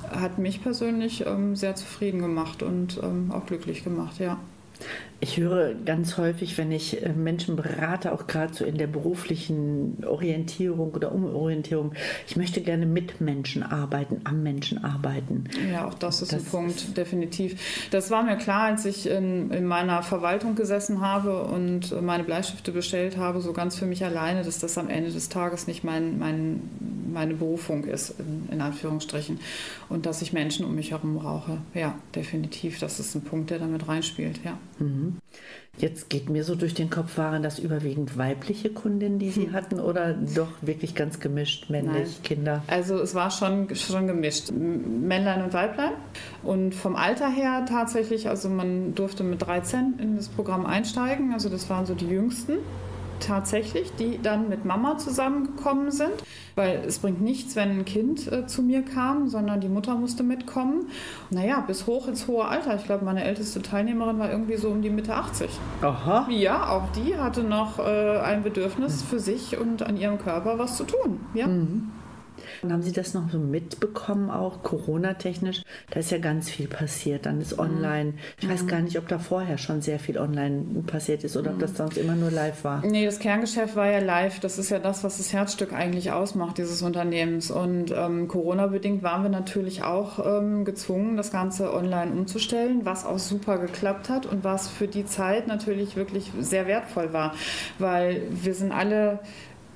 hat 0.09 0.37
mich 0.37 0.61
persönlich 0.61 1.25
ähm, 1.25 1.55
sehr 1.55 1.75
zufrieden 1.75 2.21
gemacht 2.21 2.63
und 2.63 2.99
ähm, 3.03 3.31
auch 3.33 3.45
glücklich 3.45 3.83
gemacht, 3.83 4.19
ja. 4.19 4.39
Ich 5.23 5.37
höre 5.37 5.73
ganz 5.73 6.17
häufig, 6.17 6.57
wenn 6.57 6.73
ich 6.73 7.01
äh, 7.01 7.13
Menschen 7.13 7.55
berate, 7.55 8.11
auch 8.11 8.27
gerade 8.27 8.53
so 8.53 8.65
in 8.65 8.77
der 8.77 8.87
beruflichen 8.87 10.03
Orientierung 10.05 10.91
oder 10.91 11.13
Umorientierung, 11.13 11.93
ich 12.27 12.35
möchte 12.35 12.59
gerne 12.59 12.85
mit 12.85 13.21
Menschen 13.21 13.63
arbeiten, 13.63 14.19
am 14.25 14.43
Menschen 14.43 14.83
arbeiten. 14.83 15.45
Ja, 15.71 15.87
auch 15.87 15.93
das 15.93 16.21
ist 16.21 16.33
Das 16.33 16.43
ein 16.43 16.49
Punkt, 16.49 16.97
definitiv. 16.97 17.87
Das 17.91 18.11
war 18.11 18.23
mir 18.23 18.35
klar, 18.35 18.63
als 18.63 18.83
ich 18.85 19.09
in, 19.09 19.49
in 19.51 19.65
meiner 19.65 20.03
Verwaltung 20.03 20.55
gesessen 20.55 20.99
habe 20.99 21.43
und 21.43 22.01
meine 22.01 22.25
Bleistifte 22.25 22.73
bestellt 22.73 23.15
habe, 23.15 23.39
so 23.39 23.53
ganz 23.53 23.77
für 23.77 23.85
mich 23.85 24.03
alleine, 24.03 24.43
dass 24.43 24.59
das 24.59 24.77
am 24.77 24.89
Ende 24.89 25.09
des 25.09 25.29
Tages 25.29 25.67
nicht 25.67 25.85
mein, 25.85 26.19
mein, 26.19 26.59
meine 27.13 27.35
Berufung 27.35 27.85
ist, 27.85 28.15
in, 28.19 28.49
in 28.51 28.59
Anführungsstrichen. 28.59 29.39
Und 29.93 30.07
dass 30.07 30.23
ich 30.23 30.33
Menschen 30.33 30.65
um 30.65 30.73
mich 30.73 30.89
herum 30.89 31.19
brauche. 31.19 31.59
Ja, 31.75 31.93
definitiv. 32.15 32.79
Das 32.79 32.99
ist 32.99 33.13
ein 33.13 33.21
Punkt, 33.21 33.51
der 33.51 33.59
damit 33.59 33.87
reinspielt, 33.87 34.39
ja. 34.43 34.57
Jetzt 35.77 36.09
geht 36.09 36.29
mir 36.29 36.43
so 36.43 36.55
durch 36.55 36.73
den 36.73 36.89
Kopf, 36.89 37.19
waren 37.19 37.43
das 37.43 37.59
überwiegend 37.59 38.17
weibliche 38.17 38.71
Kundinnen, 38.71 39.19
die 39.19 39.29
Sie 39.29 39.51
hatten 39.51 39.79
oder 39.79 40.13
doch 40.13 40.47
wirklich 40.61 40.95
ganz 40.95 41.19
gemischt, 41.19 41.69
männlich, 41.69 41.93
Nein. 41.93 42.23
Kinder? 42.23 42.63
Also 42.65 42.99
es 42.99 43.13
war 43.13 43.29
schon, 43.29 43.73
schon 43.75 44.07
gemischt. 44.07 44.51
Männlein 44.51 45.43
und 45.43 45.53
Weiblein. 45.53 45.91
Und 46.41 46.73
vom 46.73 46.95
Alter 46.95 47.29
her 47.29 47.63
tatsächlich, 47.69 48.27
also 48.27 48.49
man 48.49 48.95
durfte 48.95 49.23
mit 49.23 49.43
13 49.43 49.99
in 49.99 50.15
das 50.15 50.27
Programm 50.27 50.65
einsteigen. 50.65 51.33
Also 51.33 51.49
das 51.49 51.69
waren 51.69 51.85
so 51.85 51.93
die 51.93 52.07
jüngsten 52.07 52.57
tatsächlich, 53.25 53.91
die 53.95 54.21
dann 54.21 54.49
mit 54.49 54.65
Mama 54.65 54.97
zusammengekommen 54.97 55.91
sind. 55.91 56.11
Weil 56.55 56.83
es 56.85 56.99
bringt 56.99 57.21
nichts, 57.21 57.55
wenn 57.55 57.79
ein 57.79 57.85
Kind 57.85 58.31
äh, 58.31 58.45
zu 58.45 58.61
mir 58.61 58.83
kam, 58.83 59.27
sondern 59.27 59.59
die 59.59 59.69
Mutter 59.69 59.95
musste 59.95 60.23
mitkommen. 60.23 60.87
Naja, 61.31 61.61
bis 61.65 61.87
hoch 61.87 62.07
ins 62.07 62.27
hohe 62.27 62.45
Alter. 62.45 62.75
Ich 62.75 62.83
glaube, 62.83 63.05
meine 63.05 63.23
älteste 63.23 63.61
Teilnehmerin 63.61 64.19
war 64.19 64.29
irgendwie 64.29 64.57
so 64.57 64.69
um 64.69 64.81
die 64.81 64.91
Mitte 64.91 65.15
80. 65.15 65.49
Aha. 65.81 66.27
Ja, 66.29 66.69
auch 66.69 66.89
die 66.91 67.17
hatte 67.17 67.43
noch 67.43 67.79
äh, 67.79 68.19
ein 68.19 68.43
Bedürfnis 68.43 69.01
für 69.01 69.19
sich 69.19 69.57
und 69.57 69.81
an 69.81 69.97
ihrem 69.97 70.19
Körper 70.19 70.59
was 70.59 70.77
zu 70.77 70.83
tun. 70.83 71.21
Ja. 71.33 71.47
Und 72.61 72.71
haben 72.71 72.81
Sie 72.81 72.91
das 72.91 73.13
noch 73.13 73.29
so 73.31 73.39
mitbekommen, 73.39 74.29
auch 74.29 74.63
Corona-technisch? 74.63 75.63
Da 75.89 75.99
ist 75.99 76.11
ja 76.11 76.17
ganz 76.17 76.49
viel 76.49 76.67
passiert. 76.67 77.25
Dann 77.25 77.41
ist 77.41 77.57
online. 77.59 78.13
Ich 78.39 78.49
weiß 78.49 78.67
gar 78.67 78.81
nicht, 78.81 78.97
ob 78.97 79.07
da 79.07 79.19
vorher 79.19 79.57
schon 79.57 79.81
sehr 79.81 79.99
viel 79.99 80.17
online 80.17 80.83
passiert 80.87 81.23
ist 81.23 81.37
oder 81.37 81.51
ob 81.51 81.59
das 81.59 81.75
sonst 81.77 81.97
immer 81.97 82.15
nur 82.15 82.31
live 82.31 82.63
war. 82.63 82.85
Nee, 82.85 83.05
das 83.05 83.19
Kerngeschäft 83.19 83.75
war 83.75 83.89
ja 83.89 83.99
live. 83.99 84.39
Das 84.39 84.57
ist 84.57 84.69
ja 84.69 84.79
das, 84.79 85.03
was 85.03 85.17
das 85.17 85.33
Herzstück 85.33 85.73
eigentlich 85.73 86.11
ausmacht, 86.11 86.57
dieses 86.57 86.81
Unternehmens. 86.81 87.51
Und 87.51 87.91
ähm, 87.91 88.27
Corona-bedingt 88.27 89.03
waren 89.03 89.23
wir 89.23 89.29
natürlich 89.29 89.83
auch 89.83 90.25
ähm, 90.25 90.65
gezwungen, 90.65 91.17
das 91.17 91.31
Ganze 91.31 91.73
online 91.73 92.11
umzustellen, 92.11 92.81
was 92.85 93.05
auch 93.05 93.19
super 93.19 93.57
geklappt 93.57 94.09
hat 94.09 94.25
und 94.25 94.43
was 94.43 94.67
für 94.67 94.87
die 94.87 95.05
Zeit 95.05 95.47
natürlich 95.47 95.95
wirklich 95.95 96.31
sehr 96.39 96.67
wertvoll 96.67 97.13
war. 97.13 97.33
Weil 97.79 98.21
wir 98.29 98.53
sind 98.53 98.71
alle 98.71 99.19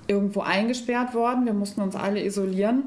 irgendwo 0.08 0.41
eingesperrt 0.41 1.13
worden, 1.13 1.46
wir 1.46 1.54
mussten 1.54 1.82
uns 1.82 1.96
alle 1.96 2.24
isolieren. 2.24 2.84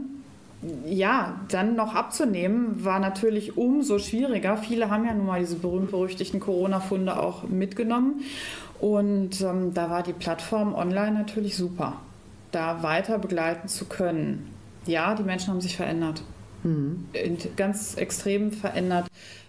Ja, 0.87 1.41
dann 1.49 1.75
noch 1.75 1.95
abzunehmen 1.95 2.85
war 2.85 2.99
natürlich 3.01 3.57
umso 3.57 3.99
schwieriger. 3.99 4.59
Viele 4.59 4.91
haben 4.91 5.07
ja 5.07 5.15
nun 5.15 5.27
mal 5.27 5.41
diese 5.41 5.57
berühmt-berüchtigten 5.57 6.39
Corona-Funde 6.39 7.19
auch 7.19 7.45
mitgenommen. 7.45 8.21
Und 8.79 9.41
ähm, 9.41 9.73
da 9.73 9.89
war 9.89 10.03
die 10.03 10.13
Plattform 10.13 10.75
online 10.75 11.13
natürlich 11.13 11.57
super, 11.57 11.95
da 12.53 12.83
weiter 12.83 13.19
begleiten 13.19 13.69
zu 13.69 13.87
können. 13.87 14.51
Ja, 14.85 15.15
die 15.15 15.23
Menschen 15.23 15.49
haben 15.49 15.63
sich 15.63 15.77
verändert. 15.77 16.23
In- 16.63 17.39
Ganz 17.57 17.95
extrem 17.95 18.53
verändert 18.53 19.07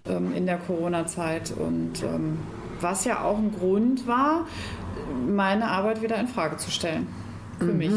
ähm, 0.10 0.34
in 0.34 0.46
der 0.46 0.58
Corona-Zeit. 0.60 1.52
Und 1.52 2.04
ähm, 2.04 2.40
was 2.80 3.04
ja 3.04 3.22
auch 3.22 3.38
ein 3.38 3.54
Grund 3.58 4.08
war, 4.08 4.46
meine 5.28 5.68
Arbeit 5.68 6.02
wieder 6.02 6.18
in 6.18 6.30
Frage 6.30 6.56
zu 6.56 6.72
stellen. 6.72 7.08
Für 7.66 7.74
mich. 7.74 7.92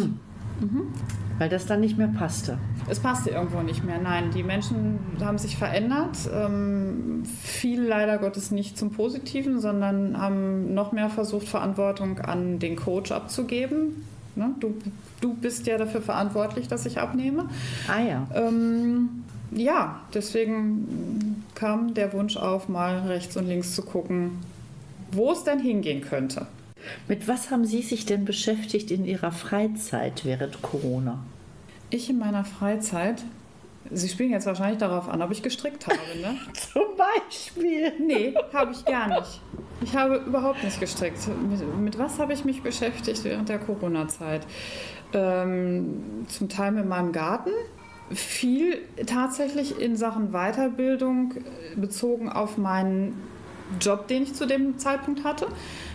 Weil 1.38 1.48
das 1.48 1.66
dann 1.66 1.81
nicht 1.81 1.98
mehr 1.98 2.09
passte. 2.09 2.59
Es 2.88 3.00
passte 3.00 3.31
irgendwo 3.31 3.61
nicht 3.62 3.85
mehr. 3.85 3.98
Nein, 3.98 4.31
die 4.33 4.42
Menschen 4.42 4.98
haben 5.20 5.38
sich 5.38 5.57
verändert. 5.57 6.16
Ähm, 6.33 7.24
viel 7.24 7.83
leider 7.83 8.18
Gottes 8.18 8.50
nicht 8.50 8.79
zum 8.79 8.90
Positiven, 8.90 9.61
sondern 9.61 10.18
haben 10.20 10.74
noch 10.74 10.92
mehr 10.92 11.11
versucht, 11.11 11.48
Verantwortung 11.48 12.20
an 12.20 12.59
den 12.61 12.77
Coach 12.77 13.11
abzugeben. 13.11 14.05
Ne? 14.37 14.55
Du, 14.61 14.74
du 15.20 15.35
bist 15.35 15.66
ja 15.66 15.79
dafür 15.79 16.03
verantwortlich, 16.03 16.68
dass 16.68 16.87
ich 16.87 16.98
abnehme. 16.98 17.48
Ah 17.88 18.00
ja. 18.00 18.27
Ähm, 18.35 19.24
ja, 19.50 20.00
deswegen 20.12 21.42
kam 21.55 21.94
der 21.94 22.12
Wunsch 22.12 22.37
auf, 22.37 22.68
mal 22.68 23.00
rechts 23.00 23.37
und 23.37 23.46
links 23.46 23.74
zu 23.74 23.83
gucken, 23.83 24.38
wo 25.12 25.33
es 25.33 25.44
denn 25.44 25.61
hingehen 25.61 26.00
könnte. 26.00 26.46
Mit 27.09 27.29
was 27.29 27.51
haben 27.51 27.64
Sie 27.64 27.83
sich 27.83 28.07
denn 28.07 28.25
beschäftigt 28.25 28.90
in 28.90 29.05
Ihrer 29.05 29.33
Freizeit 29.33 30.25
während 30.25 30.62
Corona? 30.62 31.23
Ich 31.90 32.11
in 32.11 32.18
meiner 32.18 32.44
Freizeit, 32.44 33.23
Sie 33.90 34.09
spielen 34.09 34.31
jetzt 34.31 34.47
wahrscheinlich 34.47 34.79
darauf 34.79 35.09
an, 35.09 35.20
ob 35.23 35.31
ich 35.31 35.42
gestrickt 35.42 35.87
habe, 35.87 35.99
ne? 36.20 36.37
Zum 36.73 36.83
Beispiel. 36.97 37.92
Nee, 38.01 38.35
habe 38.53 38.73
ich 38.73 38.85
gar 38.85 39.09
nicht. 39.09 39.40
Ich 39.83 39.94
habe 39.94 40.16
überhaupt 40.16 40.64
nicht 40.64 40.81
gestrickt. 40.81 41.18
Mit, 41.49 41.79
mit 41.79 41.99
was 41.99 42.18
habe 42.18 42.33
ich 42.33 42.44
mich 42.44 42.62
beschäftigt 42.62 43.25
während 43.25 43.49
der 43.49 43.59
Corona-Zeit? 43.59 44.47
Ähm, 45.12 46.25
zum 46.29 46.49
Teil 46.49 46.73
mit 46.73 46.87
meinem 46.87 47.12
Garten. 47.12 47.51
Viel 48.11 48.79
tatsächlich 49.07 49.81
in 49.81 49.97
Sachen 49.97 50.33
Weiterbildung 50.33 51.33
äh, 51.33 51.77
bezogen 51.77 52.31
auf 52.31 52.57
meinen 52.57 53.14
Job, 53.81 54.09
den 54.09 54.23
ich 54.23 54.35
zu 54.35 54.47
dem 54.47 54.79
Zeitpunkt 54.79 55.25
hatte. 55.25 55.47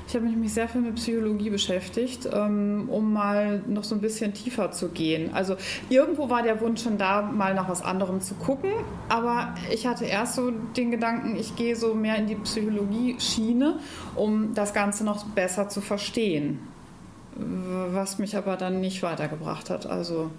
Ich 0.09 0.15
habe 0.15 0.25
mich 0.25 0.33
nämlich 0.33 0.55
sehr 0.55 0.67
viel 0.67 0.81
mit 0.81 0.95
Psychologie 0.95 1.51
beschäftigt, 1.51 2.27
ähm, 2.33 2.89
um 2.89 3.13
mal 3.13 3.61
noch 3.67 3.83
so 3.83 3.93
ein 3.93 4.01
bisschen 4.01 4.33
tiefer 4.33 4.71
zu 4.71 4.89
gehen. 4.89 5.35
Also 5.35 5.55
irgendwo 5.87 6.31
war 6.31 6.41
der 6.41 6.59
Wunsch 6.61 6.81
schon 6.81 6.97
da, 6.97 7.21
mal 7.21 7.53
nach 7.53 7.69
was 7.69 7.83
anderem 7.83 8.19
zu 8.19 8.33
gucken, 8.33 8.71
aber 9.07 9.53
ich 9.71 9.85
hatte 9.85 10.05
erst 10.05 10.33
so 10.33 10.49
den 10.49 10.89
Gedanken, 10.89 11.35
ich 11.35 11.55
gehe 11.55 11.75
so 11.75 11.93
mehr 11.93 12.15
in 12.15 12.25
die 12.25 12.33
Psychologie-Schiene, 12.33 13.77
um 14.15 14.55
das 14.55 14.73
Ganze 14.73 15.03
noch 15.03 15.25
besser 15.25 15.69
zu 15.69 15.79
verstehen. 15.79 16.57
Was 17.35 18.17
mich 18.17 18.35
aber 18.35 18.57
dann 18.57 18.81
nicht 18.81 19.03
weitergebracht 19.03 19.69
hat. 19.69 19.85
Also, 19.85 20.31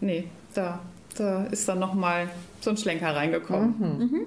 nee, 0.00 0.28
da, 0.54 0.78
da 1.16 1.42
ist 1.46 1.68
dann 1.68 1.80
nochmal 1.80 2.28
so 2.60 2.70
ein 2.70 2.76
Schlenker 2.76 3.16
reingekommen. 3.16 3.74
Loving 3.80 4.26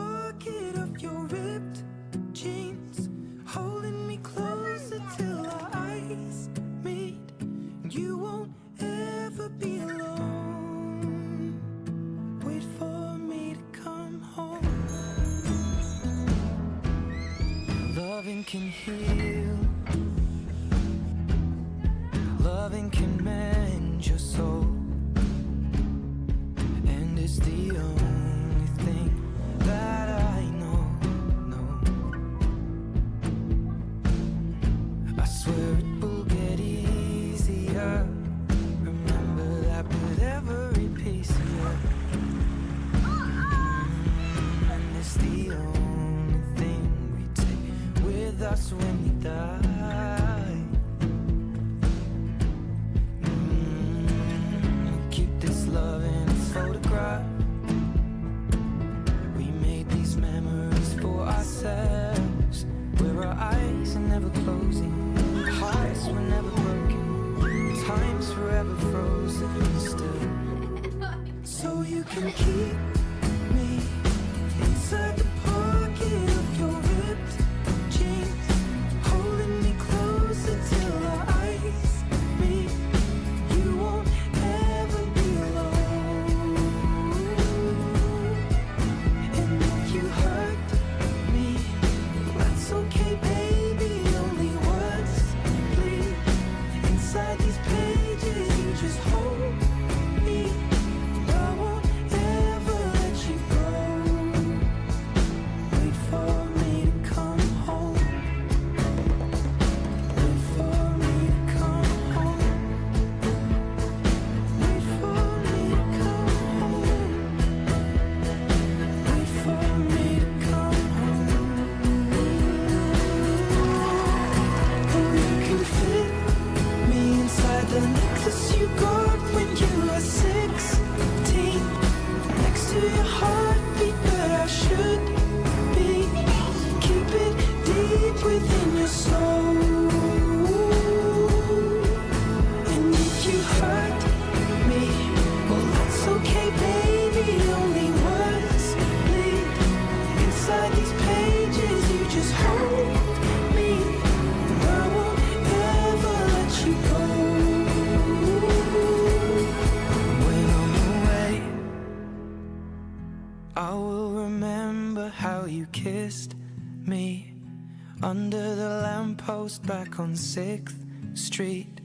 6th 170.35 170.75
Street. 171.13 171.81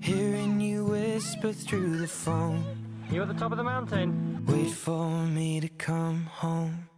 Hearing 0.00 0.58
you 0.60 0.84
whisper 0.84 1.52
through 1.52 1.98
the 1.98 2.08
phone. 2.08 2.64
You 3.08 3.22
at 3.22 3.28
the 3.28 3.34
top 3.34 3.52
of 3.52 3.58
the 3.58 3.62
mountain? 3.62 4.44
Wait 4.48 4.72
for 4.72 5.24
me 5.26 5.60
to 5.60 5.68
come 5.78 6.26
home. 6.42 6.88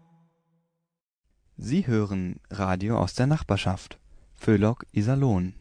Sie 1.59 1.87
hören 1.87 2.41
Radio 2.51 2.99
aus 2.99 3.13
der 3.13 3.27
Nachbarschaft. 3.27 3.99
Föhlock 4.37 4.87
Iserlohn. 4.93 5.53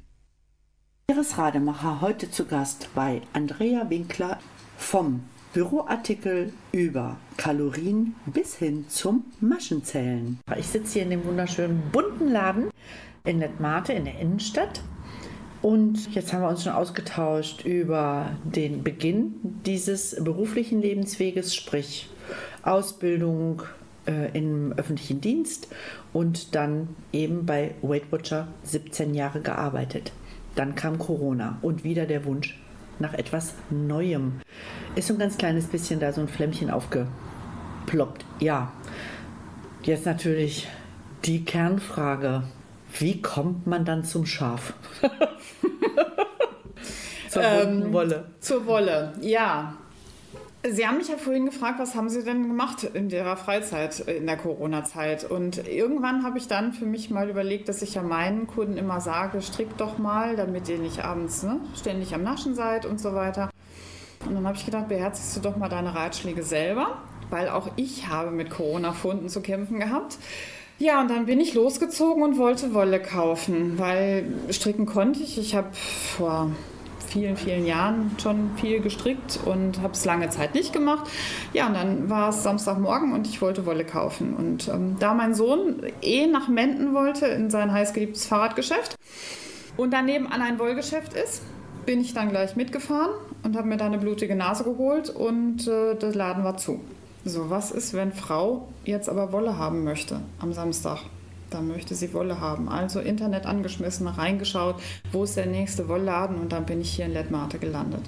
Iris 1.09 1.37
Rademacher 1.37 1.99
heute 1.99 2.31
zu 2.31 2.45
Gast 2.45 2.87
bei 2.95 3.21
Andrea 3.33 3.89
Winkler 3.89 4.39
vom 4.77 5.23
Büroartikel 5.51 6.53
über 6.71 7.17
Kalorien 7.35 8.15
bis 8.25 8.55
hin 8.55 8.85
zum 8.87 9.25
Maschenzählen. 9.41 10.39
Ich 10.57 10.67
sitze 10.67 10.93
hier 10.93 11.03
in 11.03 11.09
dem 11.09 11.25
wunderschönen 11.25 11.91
bunten 11.91 12.29
Laden 12.29 12.69
in 13.25 13.39
Netmate 13.39 13.91
in 13.91 14.05
der 14.05 14.17
Innenstadt. 14.17 14.81
Und 15.61 16.13
jetzt 16.13 16.31
haben 16.33 16.41
wir 16.41 16.49
uns 16.49 16.63
schon 16.63 16.73
ausgetauscht 16.73 17.65
über 17.65 18.31
den 18.43 18.83
Beginn 18.83 19.35
dieses 19.65 20.15
beruflichen 20.23 20.81
Lebensweges, 20.81 21.55
sprich 21.55 22.09
Ausbildung 22.61 23.63
äh, 24.07 24.35
im 24.37 24.73
öffentlichen 24.73 25.21
Dienst 25.21 25.67
und 26.13 26.55
dann 26.55 26.89
eben 27.11 27.45
bei 27.45 27.75
Weight 27.81 28.11
Watcher 28.11 28.47
17 28.63 29.13
Jahre 29.13 29.41
gearbeitet. 29.41 30.11
Dann 30.55 30.75
kam 30.75 30.97
Corona 30.99 31.57
und 31.61 31.83
wieder 31.83 32.05
der 32.05 32.25
Wunsch 32.25 32.59
nach 32.99 33.13
etwas 33.13 33.53
Neuem. 33.69 34.41
Ist 34.95 35.07
so 35.07 35.13
ein 35.13 35.19
ganz 35.19 35.37
kleines 35.37 35.67
bisschen 35.67 35.99
da 35.99 36.13
so 36.13 36.21
ein 36.21 36.27
Flämmchen 36.27 36.69
aufgeploppt. 36.69 38.25
Ja, 38.39 38.71
jetzt 39.83 40.05
natürlich 40.05 40.67
die 41.25 41.43
Kernfrage. 41.43 42.43
Wie 42.99 43.21
kommt 43.21 43.67
man 43.67 43.85
dann 43.85 44.03
zum 44.03 44.25
Schaf? 44.25 44.73
Zur 47.29 47.43
Ähm, 47.43 47.91
Wolle. 47.91 48.25
Zur 48.39 48.65
Wolle, 48.65 49.13
ja. 49.21 49.75
Sie 50.67 50.87
haben 50.87 50.97
mich 50.97 51.09
ja 51.09 51.17
vorhin 51.17 51.45
gefragt, 51.45 51.77
was 51.77 51.93
haben 51.93 52.09
Sie 52.09 52.23
denn 52.23 52.47
gemacht 52.47 52.83
in 52.85 53.09
Ihrer 53.09 53.37
Freizeit 53.37 53.99
in 53.99 54.25
der 54.25 54.37
Corona-Zeit? 54.37 55.29
Und 55.29 55.67
irgendwann 55.67 56.23
habe 56.23 56.39
ich 56.39 56.47
dann 56.47 56.73
für 56.73 56.85
mich 56.85 57.11
mal 57.11 57.29
überlegt, 57.29 57.69
dass 57.69 57.83
ich 57.83 57.93
ja 57.93 58.01
meinen 58.01 58.47
Kunden 58.47 58.77
immer 58.77 58.99
sage, 58.99 59.41
strickt 59.43 59.79
doch 59.79 59.99
mal, 59.99 60.35
damit 60.35 60.67
ihr 60.69 60.79
nicht 60.79 61.03
abends 61.03 61.43
ne, 61.43 61.59
ständig 61.75 62.15
am 62.15 62.23
Naschen 62.23 62.55
seid 62.55 62.85
und 62.85 62.99
so 62.99 63.13
weiter. 63.13 63.51
Und 64.25 64.33
dann 64.33 64.47
habe 64.47 64.57
ich 64.57 64.65
gedacht, 64.65 64.87
beherzigst 64.87 65.35
du 65.37 65.41
doch 65.41 65.55
mal 65.55 65.69
deine 65.69 65.93
Ratschläge 65.93 66.41
selber, 66.41 66.97
weil 67.29 67.49
auch 67.49 67.69
ich 67.75 68.07
habe 68.07 68.31
mit 68.31 68.49
Corona-Funden 68.49 69.29
zu 69.29 69.41
kämpfen 69.41 69.79
gehabt. 69.79 70.17
Ja, 70.77 70.99
und 70.99 71.09
dann 71.09 71.25
bin 71.25 71.39
ich 71.39 71.53
losgezogen 71.53 72.21
und 72.21 72.37
wollte 72.37 72.73
Wolle 72.73 73.01
kaufen, 73.01 73.79
weil 73.79 74.25
stricken 74.49 74.85
konnte 74.85 75.21
ich. 75.23 75.37
Ich 75.37 75.55
habe 75.55 75.69
vor 75.73 76.51
vielen, 77.07 77.37
vielen 77.37 77.65
Jahren 77.65 78.11
schon 78.21 78.51
viel 78.57 78.81
gestrickt 78.81 79.39
und 79.45 79.81
habe 79.81 79.93
es 79.93 80.03
lange 80.03 80.29
Zeit 80.29 80.53
nicht 80.53 80.73
gemacht. 80.73 81.09
Ja, 81.53 81.67
und 81.67 81.75
dann 81.75 82.09
war 82.09 82.29
es 82.29 82.43
Samstagmorgen 82.43 83.13
und 83.13 83.25
ich 83.25 83.41
wollte 83.41 83.65
Wolle 83.65 83.85
kaufen. 83.85 84.35
Und 84.35 84.67
ähm, 84.67 84.97
da 84.99 85.13
mein 85.13 85.33
Sohn 85.33 85.81
eh 86.01 86.27
nach 86.27 86.49
Menden 86.49 86.93
wollte 86.93 87.27
in 87.27 87.49
sein 87.49 87.71
heißgeliebtes 87.71 88.25
Fahrradgeschäft 88.25 88.95
und 89.77 89.93
daneben 89.93 90.27
an 90.27 90.41
ein 90.41 90.59
Wollgeschäft 90.59 91.13
ist, 91.13 91.41
bin 91.85 92.01
ich 92.01 92.13
dann 92.13 92.29
gleich 92.29 92.57
mitgefahren 92.57 93.11
und 93.43 93.55
habe 93.55 93.67
mir 93.67 93.77
da 93.77 93.85
eine 93.85 93.97
blutige 93.97 94.35
Nase 94.35 94.65
geholt 94.65 95.09
und 95.09 95.67
äh, 95.67 95.95
der 95.95 96.13
Laden 96.13 96.43
war 96.43 96.57
zu. 96.57 96.81
So, 97.27 97.49
was 97.49 97.71
ist, 97.71 97.95
wenn 97.95 98.13
Frau 98.13 98.67
jetzt 98.83 99.09
aber 99.09 99.31
Wolle 99.31 99.57
haben 99.57 99.83
möchte 99.83 100.21
am 100.37 100.53
Samstag? 100.53 100.99
Da 101.49 101.59
möchte 101.59 101.95
sie 101.95 102.13
Wolle 102.13 102.39
haben. 102.39 102.69
Also 102.69 102.99
Internet 102.99 103.47
angeschmissen, 103.47 104.05
reingeschaut, 104.05 104.75
wo 105.11 105.23
ist 105.23 105.35
der 105.35 105.47
nächste 105.47 105.89
Wollladen 105.89 106.37
und 106.37 106.51
dann 106.51 106.67
bin 106.67 106.81
ich 106.81 106.91
hier 106.91 107.05
in 107.05 107.13
Lettmate 107.13 107.57
gelandet. 107.57 108.03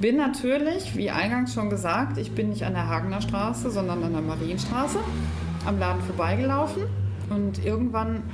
Bin 0.00 0.16
natürlich, 0.16 0.96
wie 0.96 1.10
eingangs 1.10 1.54
schon 1.54 1.70
gesagt, 1.70 2.18
ich 2.18 2.32
bin 2.32 2.48
nicht 2.48 2.64
an 2.64 2.72
der 2.72 2.88
Hagener 2.88 3.20
Straße, 3.20 3.70
sondern 3.70 4.02
an 4.02 4.12
der 4.14 4.22
Marienstraße 4.22 4.98
am 5.64 5.78
Laden 5.78 6.02
vorbeigelaufen 6.02 6.82
und 7.30 7.64
irgendwann 7.64 8.24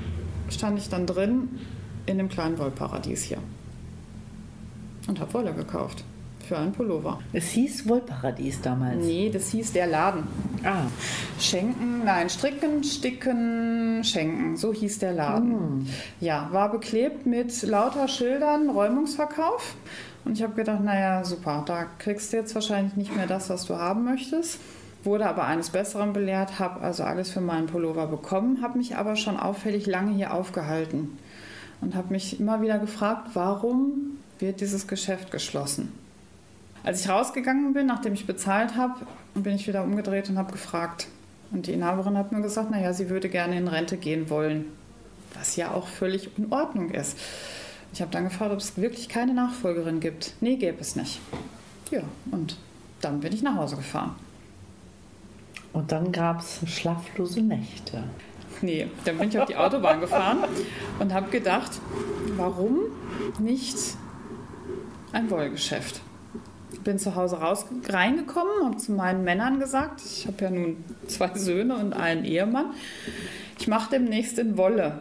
stand 0.49 0.79
ich 0.79 0.89
dann 0.89 1.05
drin 1.05 1.61
in 2.07 2.17
dem 2.17 2.31
kleinen 2.31 2.57
Wollparadies 2.59 3.23
hier 3.23 3.39
und 5.09 5.21
habe 5.21 5.35
Wolle 5.35 5.53
gekauft 5.53 6.05
für 6.53 6.59
einen 6.59 6.73
Pullover. 6.73 7.19
Es 7.33 7.49
hieß 7.49 7.89
Wollparadies 7.89 8.61
damals. 8.61 9.03
Nee, 9.03 9.31
das 9.33 9.49
hieß 9.49 9.73
der 9.73 9.87
Laden. 9.87 10.25
Ah, 10.63 10.83
Schenken, 11.41 12.05
nein, 12.05 12.29
stricken, 12.29 12.85
sticken, 12.85 14.05
schenken. 14.05 14.59
So 14.59 14.75
hieß 14.75 14.99
der 14.99 15.15
Laden. 15.15 15.89
Ja, 16.21 16.51
war 16.53 16.71
beklebt 16.71 17.25
mit 17.25 17.63
lauter 17.63 18.07
Schildern, 18.07 18.69
Räumungsverkauf. 18.69 19.77
Und 20.27 20.35
ich 20.37 20.43
habe 20.43 20.53
gedacht, 20.53 20.85
naja, 20.85 21.25
super, 21.25 21.63
da 21.65 21.87
kriegst 21.99 22.35
du 22.35 22.37
jetzt 22.37 22.55
wahrscheinlich 22.55 22.97
nicht 22.97 23.17
mehr 23.17 23.27
das, 23.27 23.49
was 23.49 23.65
du 23.65 23.79
haben 23.79 24.05
möchtest. 24.05 24.59
Wurde 25.05 25.27
aber 25.27 25.47
eines 25.47 25.71
Besseren 25.71 26.13
belehrt, 26.13 26.59
habe 26.59 26.83
also 26.83 27.03
alles 27.03 27.31
für 27.31 27.41
meinen 27.41 27.67
Pullover 27.67 28.09
bekommen, 28.09 28.61
habe 28.61 28.77
mich 28.77 28.95
aber 28.97 29.17
schon 29.17 29.39
auffällig 29.39 29.87
lange 29.87 30.13
hier 30.13 30.35
aufgehalten 30.35 31.17
und 31.81 31.95
habe 31.95 32.13
mich 32.13 32.39
immer 32.39 32.61
wieder 32.61 32.79
gefragt, 32.79 33.31
warum 33.33 34.19
wird 34.39 34.61
dieses 34.61 34.87
Geschäft 34.87 35.31
geschlossen? 35.31 36.02
Als 36.85 37.01
ich 37.01 37.09
rausgegangen 37.09 37.73
bin, 37.75 37.87
nachdem 37.87 38.15
ich 38.15 38.27
bezahlt 38.27 38.77
habe, 38.77 39.07
bin 39.35 39.55
ich 39.55 39.69
wieder 39.69 39.85
umgedreht 39.85 40.29
und 40.29 40.39
habe 40.39 40.53
gefragt. 40.53 41.07
Und 41.53 41.67
die 41.67 41.73
Inhaberin 41.73 42.17
hat 42.17 42.33
mir 42.33 42.41
gesagt, 42.43 42.71
naja, 42.71 42.93
sie 42.93 43.09
würde 43.11 43.29
gerne 43.29 43.57
in 43.57 43.69
Rente 43.69 43.97
gehen 43.97 44.31
wollen. 44.31 44.67
Was 45.35 45.57
ja 45.57 45.71
auch 45.71 45.87
völlig 45.87 46.37
in 46.39 46.53
Ordnung 46.53 46.91
ist. 46.91 47.17
Ich 47.93 48.01
habe 48.01 48.11
dann 48.11 48.25
gefragt, 48.25 48.53
ob 48.53 48.59
es 48.59 48.77
wirklich 48.77 49.09
keine 49.09 49.35
Nachfolgerin 49.35 50.01
gibt. 50.01 50.35
Nee, 50.41 50.57
gäbe 50.57 50.81
es 50.81 50.97
nicht. 50.97 51.21
Ja, 51.91 52.01
und 52.31 52.57
dann 53.01 53.21
bin 53.21 53.33
ich 53.33 53.43
nach 53.43 53.57
Hause 53.57 53.77
gefahren. 53.77 54.15
und 55.73 55.93
dann 55.93 56.11
gab 56.13 56.41
es 56.41 56.61
schlaflose 56.67 57.41
Nächte. 57.41 58.05
Nee, 58.61 58.89
dann 59.05 59.19
bin 59.19 59.29
ich 59.29 59.39
auf 59.39 59.47
die 59.47 59.57
Autobahn 59.57 60.01
gefahren 60.01 60.39
und 60.99 61.13
habe 61.13 61.31
gedacht, 61.31 61.81
warum 62.37 62.79
nicht 63.39 63.77
ein 65.13 65.31
Wollgeschäft? 65.31 66.01
Bin 66.85 66.99
zu 66.99 67.15
Hause 67.15 67.37
raus 67.37 67.67
reingekommen, 67.89 68.65
habe 68.65 68.77
zu 68.77 68.93
meinen 68.93 69.25
Männern 69.25 69.61
gesagt, 69.61 70.01
ich 70.05 70.27
habe 70.27 70.45
ja 70.45 70.51
nun 70.51 70.85
zwei 71.09 71.31
Söhne 71.35 71.77
und 71.77 71.93
einen 71.93 72.25
Ehemann, 72.25 72.67
ich 73.59 73.69
mache 73.69 73.91
demnächst 73.91 74.39
in 74.39 74.57
Wolle. 74.57 75.01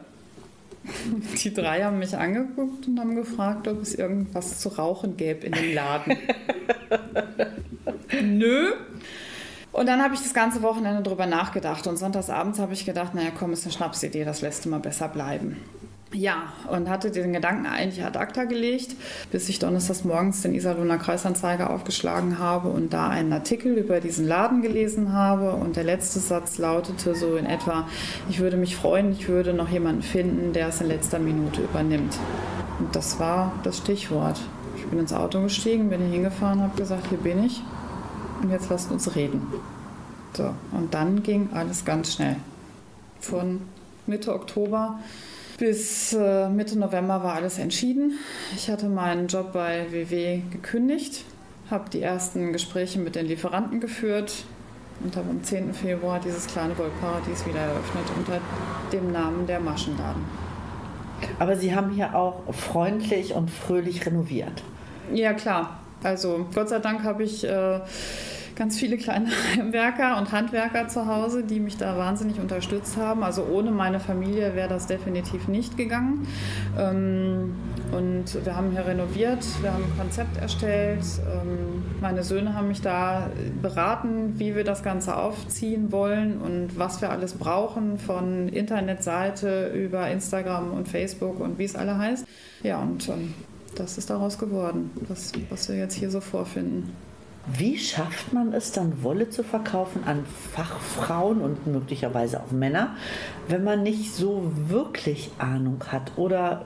Die 1.44 1.54
drei 1.54 1.84
haben 1.84 2.00
mich 2.00 2.18
angeguckt 2.18 2.88
und 2.88 3.00
haben 3.00 3.16
gefragt, 3.16 3.68
ob 3.68 3.82
es 3.82 3.96
irgendwas 3.96 4.60
zu 4.60 4.70
rauchen 4.70 5.18
gäbe 5.18 5.46
in 5.48 5.54
dem 5.54 5.74
Laden. 5.74 6.18
Nö, 8.24 8.74
und 9.72 9.88
dann 9.88 10.04
habe 10.04 10.14
ich 10.14 10.22
das 10.22 10.34
ganze 10.34 10.62
Wochenende 10.64 11.02
drüber 11.02 11.26
nachgedacht 11.26 11.88
und 11.88 11.98
sonntagsabends 11.98 12.60
habe 12.60 12.74
ich 12.74 12.86
gedacht, 12.86 13.16
naja 13.16 13.30
komm, 13.38 13.54
ist 13.54 13.64
eine 13.64 13.74
Schnapsidee, 13.74 14.26
das 14.26 14.42
lässt 14.42 14.66
du 14.66 14.70
mal 14.70 14.80
besser 14.80 15.08
bleiben. 15.08 15.58
Ja, 16.14 16.52
und 16.70 16.90
hatte 16.90 17.10
den 17.10 17.32
Gedanken 17.32 17.66
eigentlich 17.66 18.04
ad 18.04 18.20
acta 18.20 18.44
gelegt, 18.44 18.98
bis 19.32 19.48
ich 19.48 19.60
donnerstags 19.60 20.04
morgens 20.04 20.42
den 20.42 20.54
Iserlohner 20.54 20.98
Kreisanzeiger 20.98 21.70
aufgeschlagen 21.70 22.38
habe 22.38 22.68
und 22.68 22.92
da 22.92 23.08
einen 23.08 23.32
Artikel 23.32 23.78
über 23.78 24.02
diesen 24.02 24.28
Laden 24.28 24.62
gelesen 24.62 25.14
habe. 25.14 25.52
Und 25.52 25.78
der 25.78 25.86
letzte 25.86 26.20
Satz 26.20 26.58
lautete 26.58 27.16
so 27.16 27.38
in 27.38 27.46
etwa, 27.46 27.88
ich 28.30 28.40
würde 28.40 28.58
mich 28.58 28.76
freuen, 28.76 29.14
ich 29.14 29.30
würde 29.30 29.54
noch 29.54 29.70
jemanden 29.70 30.02
finden, 30.02 30.52
der 30.52 30.68
es 30.68 30.82
in 30.82 30.88
letzter 30.88 31.20
Minute 31.20 31.62
übernimmt. 31.62 32.18
Und 32.80 32.94
das 32.94 33.18
war 33.20 33.54
das 33.64 33.78
Stichwort. 33.78 34.42
Ich 34.76 34.86
bin 34.88 35.00
ins 35.00 35.14
Auto 35.14 35.42
gestiegen, 35.42 35.90
bin 35.90 36.02
hier 36.02 36.12
hingefahren, 36.12 36.62
habe 36.62 36.76
gesagt, 36.76 37.08
hier 37.08 37.20
bin 37.20 37.46
ich 37.46 37.62
und 38.42 38.52
jetzt 38.52 38.70
lasst 38.70 38.92
uns 38.92 39.16
reden. 39.16 39.48
So, 40.34 40.54
und 40.74 40.94
dann 40.94 41.24
ging 41.24 41.50
alles 41.54 41.86
ganz 41.86 42.14
schnell. 42.14 42.36
Von 43.22 43.62
Mitte 44.08 44.34
Oktober 44.34 45.00
bis 45.62 46.14
äh, 46.14 46.50
Mitte 46.50 46.78
November 46.78 47.24
war 47.24 47.36
alles 47.36 47.60
entschieden. 47.60 48.18
Ich 48.56 48.68
hatte 48.68 48.90
meinen 48.90 49.28
Job 49.28 49.54
bei 49.54 49.86
WW 49.92 50.42
gekündigt, 50.52 51.24
habe 51.70 51.88
die 51.92 52.02
ersten 52.02 52.52
Gespräche 52.52 52.98
mit 52.98 53.14
den 53.16 53.28
Lieferanten 53.28 53.80
geführt 53.80 54.44
und 55.04 55.16
habe 55.16 55.30
am 55.30 55.44
10. 55.44 55.76
Februar 55.76 56.20
dieses 56.20 56.48
kleine 56.48 56.76
Wollparadies 56.80 57.46
wieder 57.46 57.60
eröffnet 57.60 58.06
unter 58.18 58.42
dem 58.92 59.12
Namen 59.12 59.46
der 59.46 59.60
Maschenladen. 59.60 60.24
Aber 61.38 61.56
Sie 61.56 61.76
haben 61.76 61.92
hier 61.92 62.16
auch 62.16 62.52
freundlich 62.52 63.36
und 63.36 63.52
fröhlich 63.52 64.04
renoviert. 64.04 64.64
Ja, 65.14 65.34
klar. 65.34 65.80
Also 66.02 66.48
Gott 66.56 66.70
sei 66.70 66.80
Dank 66.80 67.04
habe 67.04 67.22
ich 67.22 67.44
äh, 67.44 67.82
ganz 68.56 68.78
viele 68.78 68.98
kleine 68.98 69.30
Heimwerker 69.56 70.18
und 70.18 70.32
Handwerker 70.32 70.88
zu 70.88 71.06
Hause, 71.06 71.44
die 71.44 71.60
mich 71.60 71.78
da 71.78 71.98
wahnsinnig 71.98 72.40
unterstützt 72.40 72.98
haben. 72.98 73.24
Also 73.24 73.46
ohne 73.46 73.72
meine 73.72 74.00
Familie 74.00 74.56
wäre 74.56 74.70
das 74.70 74.88
definitiv 74.88 75.48
nicht 75.48 75.78
gegangen. 75.78 76.28
Ähm, 76.78 77.56
und 77.92 78.46
wir 78.46 78.56
haben 78.56 78.72
hier 78.72 78.86
renoviert, 78.86 79.46
wir 79.62 79.74
haben 79.74 79.84
ein 79.84 79.98
Konzept 79.98 80.38
erstellt. 80.38 81.04
Ähm, 81.20 81.84
meine 82.00 82.24
Söhne 82.24 82.56
haben 82.56 82.70
mich 82.70 82.82
da 82.82 83.30
beraten, 83.62 84.40
wie 84.40 84.56
wir 84.56 84.64
das 84.64 84.84
Ganze 84.84 85.18
aufziehen 85.18 85.92
wollen 85.92 86.40
und 86.42 86.80
was 86.80 87.02
wir 87.02 87.12
alles 87.12 87.34
brauchen, 87.34 87.98
von 88.00 88.48
Internetseite 88.50 89.72
über 89.74 90.10
Instagram 90.10 90.72
und 90.72 90.88
Facebook 90.88 91.40
und 91.40 91.60
wie 91.60 91.66
es 91.66 91.76
alle 91.76 91.98
heißt. 91.98 92.26
Ja, 92.64 92.80
und 92.80 93.10
ähm, 93.10 93.34
das 93.76 93.98
ist 93.98 94.10
daraus 94.10 94.38
geworden, 94.38 94.92
was, 95.08 95.32
was 95.50 95.70
wir 95.70 95.78
jetzt 95.78 95.96
hier 95.96 96.12
so 96.12 96.22
vorfinden. 96.22 96.92
Wie 97.48 97.78
schafft 97.80 98.34
man 98.34 98.54
es 98.54 98.72
dann, 98.72 99.02
Wolle 99.04 99.30
zu 99.30 99.44
verkaufen 99.44 100.04
an 100.06 100.26
Fachfrauen 100.54 101.42
und 101.42 101.66
möglicherweise 101.66 102.40
auch 102.40 102.52
Männer, 102.52 102.96
wenn 103.48 103.64
man 103.64 103.82
nicht 103.82 104.14
so 104.14 104.52
wirklich 104.68 105.32
Ahnung 105.40 105.84
hat? 105.88 106.12
Oder 106.18 106.66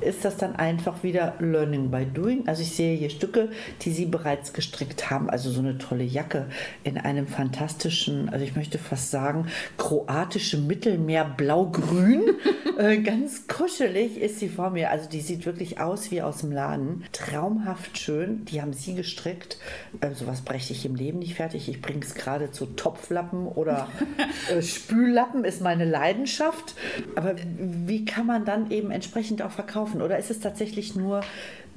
ist 0.00 0.24
das 0.24 0.36
dann 0.36 0.56
einfach 0.56 1.02
wieder 1.02 1.34
Learning 1.38 1.90
by 1.90 2.06
Doing? 2.06 2.46
Also 2.46 2.62
ich 2.62 2.74
sehe 2.74 2.96
hier 2.96 3.10
Stücke, 3.10 3.50
die 3.82 3.90
Sie 3.90 4.06
bereits 4.06 4.52
gestrickt 4.52 5.10
haben. 5.10 5.28
Also 5.28 5.50
so 5.50 5.60
eine 5.60 5.78
tolle 5.78 6.04
Jacke 6.04 6.46
in 6.84 6.98
einem 6.98 7.26
fantastischen, 7.26 8.28
also 8.28 8.44
ich 8.44 8.56
möchte 8.56 8.78
fast 8.78 9.10
sagen, 9.10 9.46
kroatische 9.76 10.58
Mittelmeer 10.58 11.24
blau-grün. 11.24 12.22
äh, 12.78 12.98
ganz 12.98 13.46
kuschelig 13.46 14.20
ist 14.20 14.38
sie 14.38 14.48
vor 14.48 14.70
mir. 14.70 14.90
Also 14.90 15.08
die 15.08 15.20
sieht 15.20 15.46
wirklich 15.46 15.80
aus 15.80 16.10
wie 16.10 16.22
aus 16.22 16.38
dem 16.38 16.52
Laden. 16.52 17.04
Traumhaft 17.12 17.98
schön. 17.98 18.44
Die 18.44 18.62
haben 18.62 18.72
Sie 18.72 18.94
gestrickt. 18.94 19.58
Äh, 20.00 20.12
sowas 20.14 20.42
breche 20.42 20.72
ich 20.72 20.84
im 20.84 20.94
Leben 20.94 21.18
nicht 21.18 21.34
fertig. 21.34 21.68
Ich 21.68 21.82
bringe 21.82 22.00
es 22.00 22.14
gerade 22.14 22.50
zu 22.50 22.66
Topflappen 22.66 23.46
oder 23.46 23.88
äh, 24.50 24.62
Spüllappen 24.62 25.44
ist 25.44 25.60
meine 25.60 25.84
Leidenschaft. 25.84 26.74
Aber 27.16 27.34
wie 27.58 28.04
kann 28.04 28.26
man 28.26 28.44
dann 28.44 28.70
eben 28.70 28.90
entsprechend 28.90 29.42
auch 29.42 29.50
verkaufen? 29.50 29.87
Oder 29.94 30.18
ist 30.18 30.30
es 30.30 30.40
tatsächlich 30.40 30.94
nur 30.94 31.20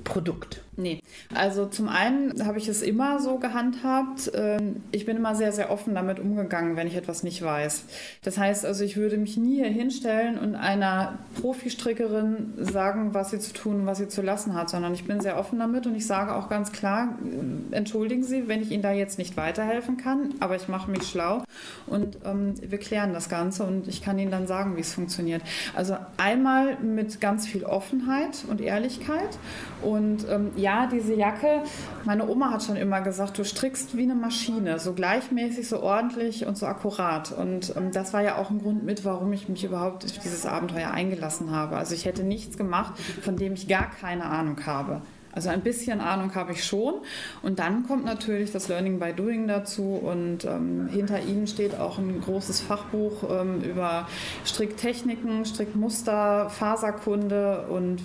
Produkt? 0.04 0.62
Nee, 0.78 1.00
also 1.36 1.66
zum 1.66 1.90
einen 1.90 2.46
habe 2.46 2.58
ich 2.58 2.68
es 2.68 2.82
immer 2.82 3.20
so 3.20 3.38
gehandhabt. 3.38 4.32
ähm, 4.34 4.78
Ich 4.92 5.06
bin 5.06 5.18
immer 5.18 5.36
sehr, 5.36 5.52
sehr 5.52 5.70
offen 5.70 5.94
damit 5.94 6.20
umgegangen, 6.20 6.76
wenn 6.76 6.88
ich 6.88 6.96
etwas 6.96 7.24
nicht 7.24 7.42
weiß. 7.42 7.84
Das 8.24 8.38
heißt 8.38 8.66
also, 8.66 8.84
ich 8.84 8.98
würde 8.98 9.18
mich 9.18 9.38
nie 9.38 9.58
hier 9.58 9.68
hinstellen 9.68 10.40
und 10.40 10.56
einer 10.56 11.20
Profi-Strickerin 11.42 12.54
sagen, 12.58 13.14
was 13.14 13.32
sie 13.32 13.40
zu 13.40 13.54
tun, 13.54 13.86
was 13.86 14.00
sie 14.00 14.08
zu 14.08 14.22
lassen 14.22 14.56
hat, 14.56 14.70
sondern 14.70 14.94
ich 14.94 15.06
bin 15.06 15.20
sehr 15.20 15.38
offen 15.38 15.60
damit 15.60 15.86
und 15.86 15.96
ich 15.96 16.08
sage 16.08 16.34
auch 16.36 16.50
ganz 16.50 16.72
klar, 16.72 17.18
äh, 17.24 17.76
entschuldigen 17.76 18.24
Sie, 18.24 18.48
wenn 18.48 18.62
ich 18.62 18.72
Ihnen 18.72 18.82
da 18.82 18.92
jetzt 18.92 19.18
nicht 19.18 19.38
weiterhelfen 19.38 19.98
kann, 19.98 20.34
aber 20.40 20.56
ich 20.56 20.68
mache 20.68 20.90
mich 20.90 21.04
schlau 21.04 21.44
und 21.86 22.18
ähm, 22.26 22.56
wir 22.62 22.78
klären 22.78 23.14
das 23.14 23.30
Ganze 23.30 23.64
und 23.66 23.88
ich 23.88 24.02
kann 24.02 24.18
Ihnen 24.18 24.32
dann 24.32 24.48
sagen, 24.48 24.78
wie 24.78 24.82
es 24.82 24.94
funktioniert. 24.94 25.42
Also 25.76 25.98
einmal 26.18 26.78
mit 26.80 27.22
ganz 27.22 27.46
viel 27.46 27.64
Offenheit 27.66 28.46
und 28.50 28.62
Ehrlichkeit 28.62 29.38
und 29.82 30.28
ähm, 30.30 30.52
ja, 30.56 30.88
diese 30.88 31.14
Jacke, 31.14 31.64
meine 32.06 32.28
Oma 32.28 32.52
hat 32.52 32.64
schon 32.64 32.76
immer 32.76 33.02
gesagt, 33.02 33.38
du 33.38 33.44
strickst 33.44 33.98
wie 33.98 34.04
eine 34.04 34.16
Maschine, 34.16 34.80
so 34.80 34.94
gleichmäßig, 34.94 35.68
so 35.68 35.82
ordentlich 35.82 36.46
und 36.46 36.58
so 36.58 36.66
akkurat. 36.66 37.32
Und 37.32 37.74
ähm, 37.76 37.92
das 37.92 38.14
war 38.14 38.22
ja 38.22 38.38
auch 38.38 38.50
ein 38.50 38.60
Grund 38.60 38.84
mit, 38.84 39.06
warum 39.06 39.34
ich 39.34 39.50
mich 39.50 39.64
überhaupt 39.64 40.06
auf 40.06 40.18
dieses 40.20 40.46
Abenteuer 40.46 40.92
eingelassen 40.92 41.52
habe. 41.52 41.78
Also 41.78 41.96
ich 41.96 42.06
hätte 42.06 42.24
nichts 42.24 42.58
gemacht, 42.58 43.00
von 43.22 43.36
dem 43.38 43.54
ich 43.54 43.68
gar 43.68 43.90
keine 43.90 44.26
Ahnung 44.26 44.66
habe. 44.66 45.02
Also 45.34 45.50
ein 45.50 45.62
bisschen 45.62 46.02
Ahnung 46.02 46.34
habe 46.36 46.54
ich 46.54 46.64
schon. 46.64 46.96
Und 47.42 47.60
dann 47.60 47.88
kommt 47.88 48.06
natürlich 48.06 48.52
das 48.52 48.68
Learning 48.68 49.00
by 49.00 49.14
Doing 49.14 49.48
dazu. 49.48 50.00
Und 50.02 50.46
ähm, 50.46 50.88
hinter 50.92 51.22
Ihnen 51.22 51.48
steht 51.48 51.78
auch 51.80 51.98
ein 51.98 52.22
großes 52.22 52.62
Fachbuch 52.62 53.24
ähm, 53.30 53.62
über 53.62 54.08
Stricktechniken, 54.46 55.46
Strickmuster, 55.46 56.50
Faserkunde 56.50 57.68
und 57.70 58.02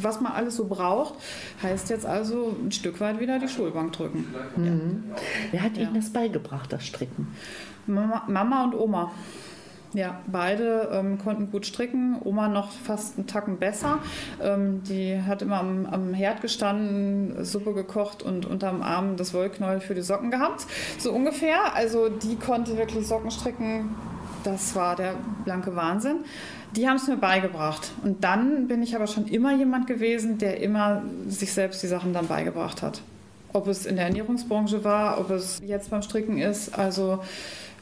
was 0.00 0.20
man 0.20 0.32
alles 0.32 0.56
so 0.56 0.66
braucht. 0.66 1.14
Heißt 1.62 1.90
jetzt 1.90 2.06
also 2.06 2.56
ein 2.64 2.72
Stück 2.72 3.00
weit 3.00 3.20
wieder 3.20 3.38
die 3.38 3.48
Schulbank 3.48 3.92
drücken. 3.92 4.26
Wer 5.50 5.62
hat 5.62 5.76
Ja. 5.76 5.84
Ihnen 5.84 5.94
das 5.94 6.10
beigebracht, 6.10 6.72
das 6.72 6.84
Stricken? 6.84 7.28
Mama, 7.86 8.24
Mama 8.28 8.64
und 8.64 8.74
Oma. 8.74 9.12
Ja, 9.94 10.20
beide 10.26 10.88
ähm, 10.92 11.18
konnten 11.18 11.52
gut 11.52 11.66
stricken. 11.66 12.16
Oma 12.24 12.48
noch 12.48 12.72
fast 12.72 13.16
einen 13.16 13.28
Tacken 13.28 13.58
besser. 13.58 14.00
Ähm, 14.42 14.82
die 14.82 15.20
hat 15.22 15.40
immer 15.40 15.60
am, 15.60 15.86
am 15.86 16.12
Herd 16.12 16.42
gestanden, 16.42 17.44
Suppe 17.44 17.74
gekocht 17.74 18.24
und 18.24 18.44
unterm 18.44 18.82
Arm 18.82 19.16
das 19.16 19.32
Wollknäuel 19.32 19.80
für 19.80 19.94
die 19.94 20.02
Socken 20.02 20.32
gehabt. 20.32 20.66
So 20.98 21.12
ungefähr. 21.12 21.76
Also 21.76 22.08
die 22.08 22.34
konnte 22.34 22.76
wirklich 22.76 23.06
Socken 23.06 23.30
stricken. 23.30 23.94
Das 24.42 24.74
war 24.74 24.96
der 24.96 25.14
blanke 25.44 25.76
Wahnsinn. 25.76 26.24
Die 26.74 26.88
haben 26.88 26.96
es 26.96 27.06
mir 27.06 27.16
beigebracht. 27.16 27.92
Und 28.02 28.24
dann 28.24 28.66
bin 28.66 28.82
ich 28.82 28.96
aber 28.96 29.06
schon 29.06 29.26
immer 29.26 29.54
jemand 29.54 29.86
gewesen, 29.86 30.38
der 30.38 30.60
immer 30.60 31.02
sich 31.28 31.52
selbst 31.52 31.84
die 31.84 31.86
Sachen 31.86 32.12
dann 32.12 32.26
beigebracht 32.26 32.82
hat. 32.82 33.00
Ob 33.52 33.68
es 33.68 33.86
in 33.86 33.94
der 33.94 34.06
Ernährungsbranche 34.06 34.82
war, 34.82 35.20
ob 35.20 35.30
es 35.30 35.60
jetzt 35.64 35.90
beim 35.90 36.02
Stricken 36.02 36.38
ist. 36.38 36.76
Also 36.76 37.20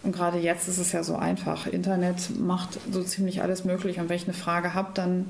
und 0.03 0.13
gerade 0.13 0.39
jetzt 0.39 0.69
ist 0.69 0.79
es 0.79 0.93
ja 0.93 1.03
so 1.03 1.17
einfach. 1.17 1.67
Internet 1.67 2.39
macht 2.39 2.79
so 2.91 3.03
ziemlich 3.03 3.43
alles 3.43 3.65
möglich. 3.65 3.99
Und 4.01 4.09
wenn 4.09 4.17
ich 4.17 4.25
eine 4.25 4.35
Frage 4.35 4.75
habe, 4.75 4.91
dann 4.95 5.27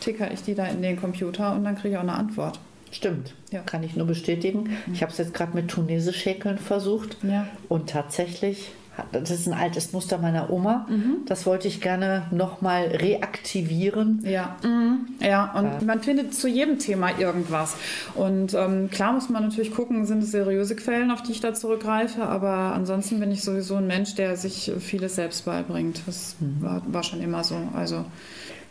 ticker 0.00 0.30
ich 0.32 0.42
die 0.42 0.54
da 0.54 0.66
in 0.66 0.82
den 0.82 0.98
Computer 0.98 1.54
und 1.54 1.64
dann 1.64 1.76
kriege 1.76 1.90
ich 1.90 1.96
auch 1.96 2.02
eine 2.02 2.14
Antwort. 2.14 2.58
Stimmt, 2.92 3.34
Ja. 3.50 3.60
kann 3.60 3.82
ich 3.82 3.96
nur 3.96 4.06
bestätigen. 4.06 4.70
Ich 4.92 5.02
habe 5.02 5.12
es 5.12 5.18
jetzt 5.18 5.34
gerade 5.34 5.54
mit 5.54 5.68
tunesisch 5.68 6.24
häkeln 6.24 6.56
versucht 6.58 7.16
Ja. 7.22 7.46
und 7.68 7.90
tatsächlich, 7.90 8.70
das 9.12 9.30
ist 9.30 9.46
ein 9.46 9.54
altes 9.54 9.92
Muster 9.92 10.18
meiner 10.18 10.50
Oma. 10.50 10.86
Das 11.26 11.46
wollte 11.46 11.68
ich 11.68 11.80
gerne 11.80 12.26
nochmal 12.30 12.86
reaktivieren. 12.86 14.22
Ja, 14.24 14.56
mhm. 14.62 15.06
ja, 15.20 15.52
und 15.52 15.86
man 15.86 16.00
findet 16.00 16.34
zu 16.34 16.48
jedem 16.48 16.78
Thema 16.78 17.18
irgendwas. 17.18 17.76
Und 18.14 18.54
ähm, 18.54 18.90
klar 18.90 19.12
muss 19.12 19.28
man 19.28 19.44
natürlich 19.44 19.72
gucken, 19.72 20.06
sind 20.06 20.22
es 20.22 20.30
seriöse 20.30 20.76
Quellen, 20.76 21.10
auf 21.10 21.22
die 21.22 21.32
ich 21.32 21.40
da 21.40 21.54
zurückgreife, 21.54 22.22
aber 22.22 22.72
ansonsten 22.74 23.20
bin 23.20 23.30
ich 23.30 23.42
sowieso 23.42 23.76
ein 23.76 23.86
Mensch, 23.86 24.14
der 24.14 24.36
sich 24.36 24.72
vieles 24.78 25.16
selbst 25.16 25.44
beibringt. 25.44 26.02
Das 26.06 26.36
war, 26.60 26.82
war 26.86 27.02
schon 27.02 27.20
immer 27.20 27.44
so. 27.44 27.56
Also 27.74 28.04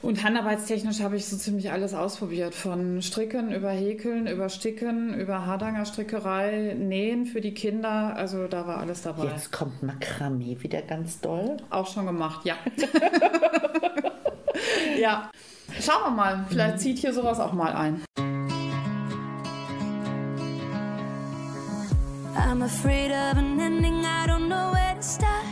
und 0.06 0.24
handarbeitstechnisch 0.24 1.02
habe 1.02 1.16
ich 1.16 1.26
so 1.26 1.36
ziemlich 1.36 1.72
alles 1.72 1.96
ausprobiert. 1.96 2.54
Von 2.54 3.02
Stricken 3.02 3.52
über 3.52 3.72
Häkeln, 3.72 4.28
über 4.28 4.50
Sticken, 4.50 5.20
über 5.20 5.48
Hardanger 5.48 5.86
Strickerei, 5.86 6.76
Nähen 6.78 7.26
für 7.26 7.42
die 7.42 7.56
Kinder. 7.56 8.16
Also 8.16 8.48
da 8.48 8.68
war 8.68 8.78
alles 8.78 9.02
dabei. 9.02 9.26
Jetzt 9.26 9.52
kommt 9.52 9.82
Makramee 9.82 10.58
wieder 10.62 10.84
ganz 10.84 11.22
doll. 11.22 11.58
Auch 11.72 11.92
schon 11.92 12.06
gemacht, 12.06 12.46
ja. 12.46 12.54
ja. 15.00 15.32
Schauen 15.82 16.04
wir 16.04 16.12
mal, 16.12 16.46
vielleicht 16.50 16.82
zieht 16.82 17.00
hier 17.00 17.12
sowas 17.12 17.40
auch 17.40 17.54
mal 17.54 17.74
ein. 17.74 18.04
I'm 22.38 22.62
afraid 22.64 23.10
of 23.10 23.38
an 23.38 23.60
ending, 23.60 24.04
I 24.04 24.28
don't 24.28 24.48
know 24.48 24.72
where 24.72 24.94
to 24.96 25.02
start. 25.02 25.46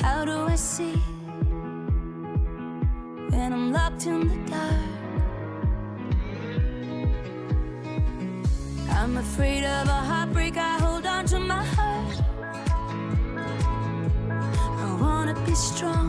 How 0.00 0.24
do 0.24 0.46
I 0.46 0.56
see 0.56 0.94
when 3.38 3.52
I'm 3.52 3.72
locked 3.72 4.06
in 4.06 4.20
the 4.28 4.38
dark? 4.50 4.88
I'm 8.98 9.16
afraid 9.16 9.62
of 9.64 9.86
a 9.86 10.00
heartbreak, 10.10 10.56
I 10.56 10.78
hold 10.84 11.06
on 11.06 11.24
to 11.26 11.38
my 11.38 11.64
heart. 11.76 12.16
I 14.84 14.88
wanna 15.00 15.34
be 15.46 15.54
strong, 15.54 16.08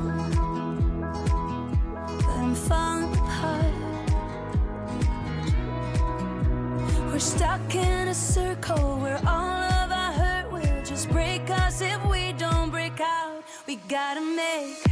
but 2.26 2.36
I'm 2.44 2.56
falling 2.68 3.14
apart. 3.20 3.76
We're 7.10 7.20
stuck 7.20 7.76
in 7.76 8.08
a 8.08 8.18
circle 8.36 8.98
where 9.04 9.22
all 9.36 9.62
of 9.82 9.88
our 10.02 10.14
hurt 10.22 10.52
will 10.52 10.82
just 10.84 11.10
break 11.12 11.48
us 11.64 11.82
if 11.82 12.00
we 12.10 12.34
don't 12.34 12.72
break 12.72 13.00
out. 13.00 13.44
We 13.68 13.76
gotta 13.88 14.22
make 14.22 14.89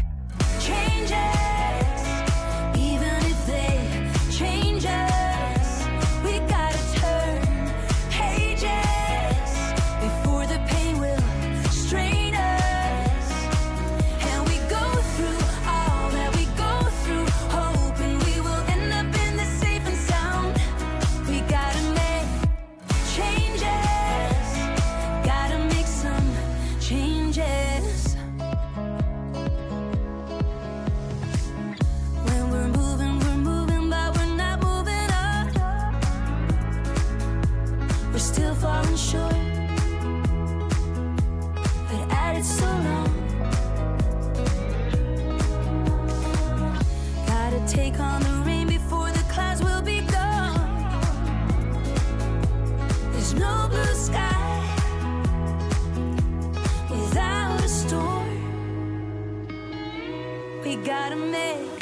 try 61.07 61.15
to 61.15 61.21
make 61.31 61.76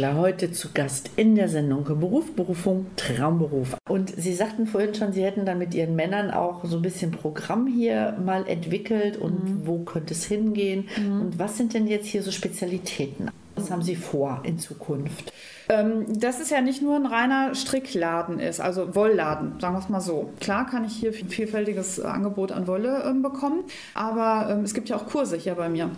Andrea 0.00 0.14
Winkler 0.14 0.20
heute 0.22 0.50
zu 0.50 0.68
Gast 0.72 1.10
in 1.16 1.34
der 1.34 1.50
Sendung 1.50 1.84
Beruf, 1.84 2.32
Berufung, 2.34 2.86
Traumberuf. 2.96 3.76
Und 3.86 4.10
Sie 4.16 4.34
sagten 4.34 4.66
vorhin 4.66 4.94
schon, 4.94 5.12
Sie 5.12 5.22
hätten 5.22 5.44
dann 5.44 5.58
mit 5.58 5.74
Ihren 5.74 5.94
Männern 5.94 6.30
auch 6.30 6.64
so 6.64 6.76
ein 6.76 6.82
bisschen 6.82 7.10
Programm 7.10 7.66
hier 7.66 8.16
mal 8.24 8.46
entwickelt 8.48 9.18
und 9.18 9.66
wo 9.66 9.80
könnte 9.80 10.14
es 10.14 10.24
hingehen? 10.24 10.88
Und 10.96 11.38
was 11.38 11.58
sind 11.58 11.74
denn 11.74 11.86
jetzt 11.86 12.06
hier 12.06 12.22
so 12.22 12.30
Spezialitäten? 12.30 13.30
Was 13.56 13.70
haben 13.70 13.82
Sie 13.82 13.94
vor 13.94 14.40
in 14.44 14.58
Zukunft? 14.58 15.34
Ähm, 15.68 16.06
dass 16.18 16.40
es 16.40 16.48
ja 16.48 16.62
nicht 16.62 16.80
nur 16.80 16.96
ein 16.96 17.04
reiner 17.04 17.54
Strickladen 17.54 18.40
ist, 18.40 18.58
also 18.60 18.94
Wollladen, 18.94 19.60
sagen 19.60 19.74
wir 19.74 19.80
es 19.80 19.90
mal 19.90 20.00
so. 20.00 20.30
Klar 20.40 20.66
kann 20.66 20.84
ich 20.86 20.94
hier 20.94 21.10
ein 21.10 21.28
vielfältiges 21.28 22.00
Angebot 22.00 22.52
an 22.52 22.66
Wolle 22.66 23.04
ähm, 23.06 23.20
bekommen, 23.20 23.64
aber 23.92 24.50
ähm, 24.50 24.64
es 24.64 24.72
gibt 24.72 24.88
ja 24.88 24.96
auch 24.96 25.06
Kurse 25.06 25.36
hier 25.36 25.56
bei 25.56 25.68
mir 25.68 25.90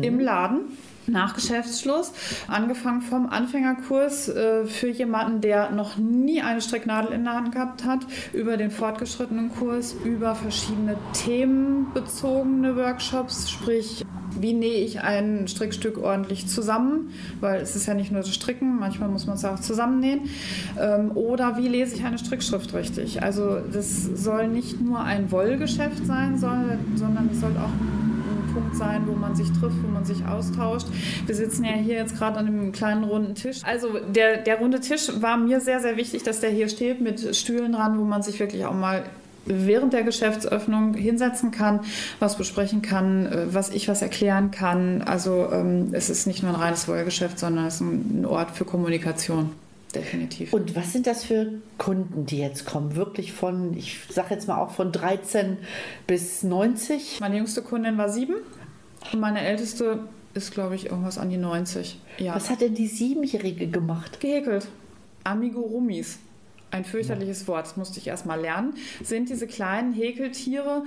im 0.00 0.20
Laden. 0.20 0.76
Nach 1.08 1.34
Geschäftsschluss. 1.34 2.12
Angefangen 2.46 3.02
vom 3.02 3.28
Anfängerkurs 3.28 4.28
äh, 4.28 4.66
für 4.66 4.88
jemanden, 4.88 5.40
der 5.40 5.70
noch 5.70 5.96
nie 5.96 6.42
eine 6.42 6.60
Stricknadel 6.60 7.12
in 7.12 7.24
der 7.24 7.34
Hand 7.34 7.52
gehabt 7.52 7.84
hat, 7.84 8.00
über 8.32 8.56
den 8.56 8.70
fortgeschrittenen 8.70 9.50
Kurs, 9.54 9.94
über 10.04 10.34
verschiedene 10.34 10.96
themenbezogene 11.12 12.76
Workshops, 12.76 13.50
sprich 13.50 14.04
wie 14.40 14.52
nähe 14.52 14.84
ich 14.84 15.00
ein 15.00 15.48
Strickstück 15.48 15.98
ordentlich 15.98 16.46
zusammen, 16.46 17.10
weil 17.40 17.60
es 17.60 17.76
ist 17.76 17.86
ja 17.86 17.94
nicht 17.94 18.12
nur 18.12 18.20
das 18.20 18.34
Stricken, 18.34 18.78
manchmal 18.78 19.08
muss 19.08 19.26
man 19.26 19.36
es 19.36 19.44
auch 19.44 19.58
zusammennähen. 19.58 20.28
Ähm, 20.78 21.12
oder 21.14 21.56
wie 21.56 21.68
lese 21.68 21.96
ich 21.96 22.04
eine 22.04 22.18
Strickschrift 22.18 22.74
richtig? 22.74 23.22
Also 23.22 23.58
das 23.72 24.04
soll 24.04 24.48
nicht 24.48 24.80
nur 24.80 25.00
ein 25.00 25.30
Wollgeschäft 25.30 26.06
sein, 26.06 26.38
soll, 26.38 26.78
sondern 26.94 27.30
es 27.32 27.40
soll 27.40 27.52
auch 27.52 27.68
ein 27.68 28.07
Punkt 28.58 28.76
sein, 28.76 29.04
wo 29.06 29.12
man 29.12 29.36
sich 29.36 29.52
trifft, 29.52 29.76
wo 29.84 29.88
man 29.88 30.04
sich 30.04 30.26
austauscht. 30.26 30.88
Wir 31.26 31.34
sitzen 31.34 31.64
ja 31.64 31.74
hier 31.74 31.94
jetzt 31.94 32.16
gerade 32.16 32.38
an 32.38 32.48
einem 32.48 32.72
kleinen 32.72 33.04
runden 33.04 33.36
Tisch. 33.36 33.60
Also 33.62 34.00
der, 34.00 34.38
der 34.38 34.58
runde 34.58 34.80
Tisch 34.80 35.10
war 35.20 35.36
mir 35.36 35.60
sehr, 35.60 35.80
sehr 35.80 35.96
wichtig, 35.96 36.24
dass 36.24 36.40
der 36.40 36.50
hier 36.50 36.68
steht 36.68 37.00
mit 37.00 37.36
Stühlen 37.36 37.72
dran, 37.72 37.98
wo 38.00 38.04
man 38.04 38.22
sich 38.22 38.40
wirklich 38.40 38.66
auch 38.66 38.74
mal 38.74 39.04
während 39.46 39.92
der 39.92 40.02
Geschäftsöffnung 40.02 40.94
hinsetzen 40.94 41.52
kann, 41.52 41.80
was 42.18 42.36
besprechen 42.36 42.82
kann, 42.82 43.26
äh, 43.26 43.46
was 43.54 43.70
ich 43.70 43.88
was 43.88 44.02
erklären 44.02 44.50
kann. 44.50 45.02
Also 45.02 45.48
ähm, 45.52 45.90
es 45.92 46.10
ist 46.10 46.26
nicht 46.26 46.42
nur 46.42 46.52
ein 46.52 46.60
reines 46.60 46.88
Wollgeschäft, 46.88 47.38
sondern 47.38 47.66
es 47.66 47.76
ist 47.76 47.80
ein 47.82 48.26
Ort 48.26 48.50
für 48.50 48.64
Kommunikation. 48.64 49.50
Definitiv. 49.94 50.52
Und 50.52 50.76
was 50.76 50.92
sind 50.92 51.06
das 51.06 51.24
für 51.24 51.52
Kunden, 51.78 52.26
die 52.26 52.38
jetzt 52.38 52.66
kommen? 52.66 52.94
Wirklich 52.94 53.32
von, 53.32 53.74
ich 53.74 54.00
sage 54.10 54.34
jetzt 54.34 54.46
mal 54.46 54.60
auch 54.60 54.70
von 54.70 54.92
13 54.92 55.56
bis 56.06 56.42
90? 56.42 57.20
Meine 57.20 57.36
jüngste 57.36 57.62
Kundin 57.62 57.96
war 57.96 58.10
sieben 58.10 58.34
und 59.12 59.20
meine 59.20 59.40
älteste 59.40 60.00
ist, 60.34 60.52
glaube 60.52 60.74
ich, 60.74 60.86
irgendwas 60.86 61.16
an 61.16 61.30
die 61.30 61.38
90. 61.38 62.00
Ja. 62.18 62.34
Was 62.34 62.50
hat 62.50 62.60
denn 62.60 62.74
die 62.74 62.86
Siebenjährige 62.86 63.68
gemacht? 63.68 64.20
Gehäkelt. 64.20 64.68
Amigurumis. 65.24 66.18
Ein 66.70 66.84
fürchterliches 66.84 67.48
Wort, 67.48 67.64
das 67.66 67.76
musste 67.78 67.98
ich 67.98 68.06
erst 68.06 68.26
mal 68.26 68.38
lernen. 68.40 68.74
Sind 69.02 69.30
diese 69.30 69.46
kleinen 69.46 69.92
Häkeltiere 69.94 70.82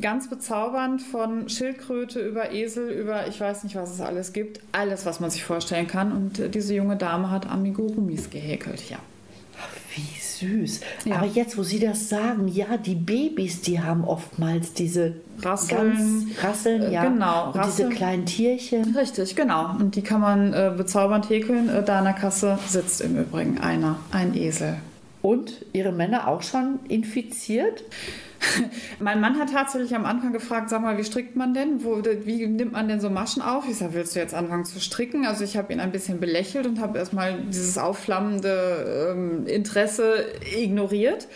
ganz 0.00 0.28
bezaubernd 0.28 1.00
von 1.02 1.48
Schildkröte 1.48 2.18
über 2.20 2.52
Esel, 2.52 2.90
über 2.90 3.28
ich 3.28 3.40
weiß 3.40 3.62
nicht, 3.64 3.76
was 3.76 3.92
es 3.92 4.00
alles 4.00 4.32
gibt. 4.32 4.60
Alles, 4.72 5.06
was 5.06 5.20
man 5.20 5.30
sich 5.30 5.44
vorstellen 5.44 5.86
kann. 5.86 6.12
Und 6.12 6.38
äh, 6.40 6.48
diese 6.48 6.74
junge 6.74 6.96
Dame 6.96 7.30
hat 7.30 7.48
Amigurumis 7.48 8.30
gehäkelt, 8.30 8.90
ja. 8.90 8.98
Wie 9.94 10.20
süß. 10.20 10.80
Ja. 11.04 11.16
Aber 11.16 11.26
jetzt, 11.26 11.58
wo 11.58 11.62
Sie 11.64 11.80
das 11.80 12.08
sagen, 12.08 12.46
ja, 12.48 12.76
die 12.76 12.94
Babys, 12.94 13.60
die 13.60 13.80
haben 13.80 14.04
oftmals 14.04 14.72
diese 14.72 15.16
Rasseln. 15.42 15.78
ganz 15.78 16.44
Rasseln, 16.44 16.82
Äh, 16.82 16.92
ja. 16.92 17.04
genau, 17.04 17.46
Und 17.48 17.56
Rasseln. 17.56 17.88
diese 17.88 17.98
kleinen 17.98 18.24
Tierchen. 18.26 18.96
Richtig, 18.96 19.34
genau. 19.36 19.74
Und 19.78 19.96
die 19.96 20.02
kann 20.02 20.20
man 20.20 20.52
äh, 20.52 20.72
bezaubernd 20.76 21.28
häkeln. 21.28 21.68
Äh, 21.68 21.82
da 21.84 21.98
an 21.98 22.04
der 22.04 22.14
Kasse 22.14 22.58
sitzt 22.68 23.00
im 23.00 23.16
Übrigen 23.18 23.58
einer, 23.58 23.96
ein 24.12 24.34
Esel. 24.36 24.76
Und 25.22 25.66
Ihre 25.72 25.92
Männer 25.92 26.28
auch 26.28 26.42
schon 26.42 26.80
infiziert? 26.88 27.84
Mein 29.00 29.20
Mann 29.20 29.38
hat 29.38 29.52
tatsächlich 29.52 29.94
am 29.94 30.06
Anfang 30.06 30.32
gefragt, 30.32 30.70
sag 30.70 30.82
mal, 30.82 30.96
wie 30.96 31.04
strickt 31.04 31.36
man 31.36 31.52
denn? 31.52 31.84
Wo, 31.84 32.02
wie 32.24 32.46
nimmt 32.46 32.72
man 32.72 32.88
denn 32.88 33.00
so 33.00 33.10
Maschen 33.10 33.42
auf? 33.42 33.68
Ich 33.68 33.76
sage, 33.76 33.94
willst 33.94 34.16
du 34.16 34.20
jetzt 34.20 34.34
anfangen 34.34 34.64
zu 34.64 34.80
stricken? 34.80 35.26
Also 35.26 35.44
ich 35.44 35.56
habe 35.56 35.72
ihn 35.72 35.80
ein 35.80 35.92
bisschen 35.92 36.20
belächelt 36.20 36.66
und 36.66 36.80
habe 36.80 36.98
erstmal 36.98 37.38
dieses 37.42 37.76
aufflammende 37.76 39.12
ähm, 39.12 39.46
Interesse 39.46 40.26
ignoriert. 40.56 41.28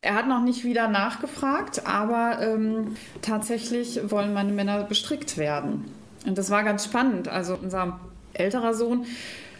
Er 0.00 0.14
hat 0.14 0.26
noch 0.26 0.42
nicht 0.42 0.64
wieder 0.64 0.88
nachgefragt, 0.88 1.86
aber 1.86 2.38
ähm, 2.40 2.96
tatsächlich 3.20 4.10
wollen 4.10 4.32
meine 4.32 4.52
Männer 4.52 4.82
bestrickt 4.84 5.38
werden. 5.38 5.84
Und 6.26 6.38
das 6.38 6.50
war 6.50 6.64
ganz 6.64 6.84
spannend. 6.84 7.28
Also 7.28 7.56
unser 7.60 8.00
älterer 8.32 8.74
Sohn 8.74 9.04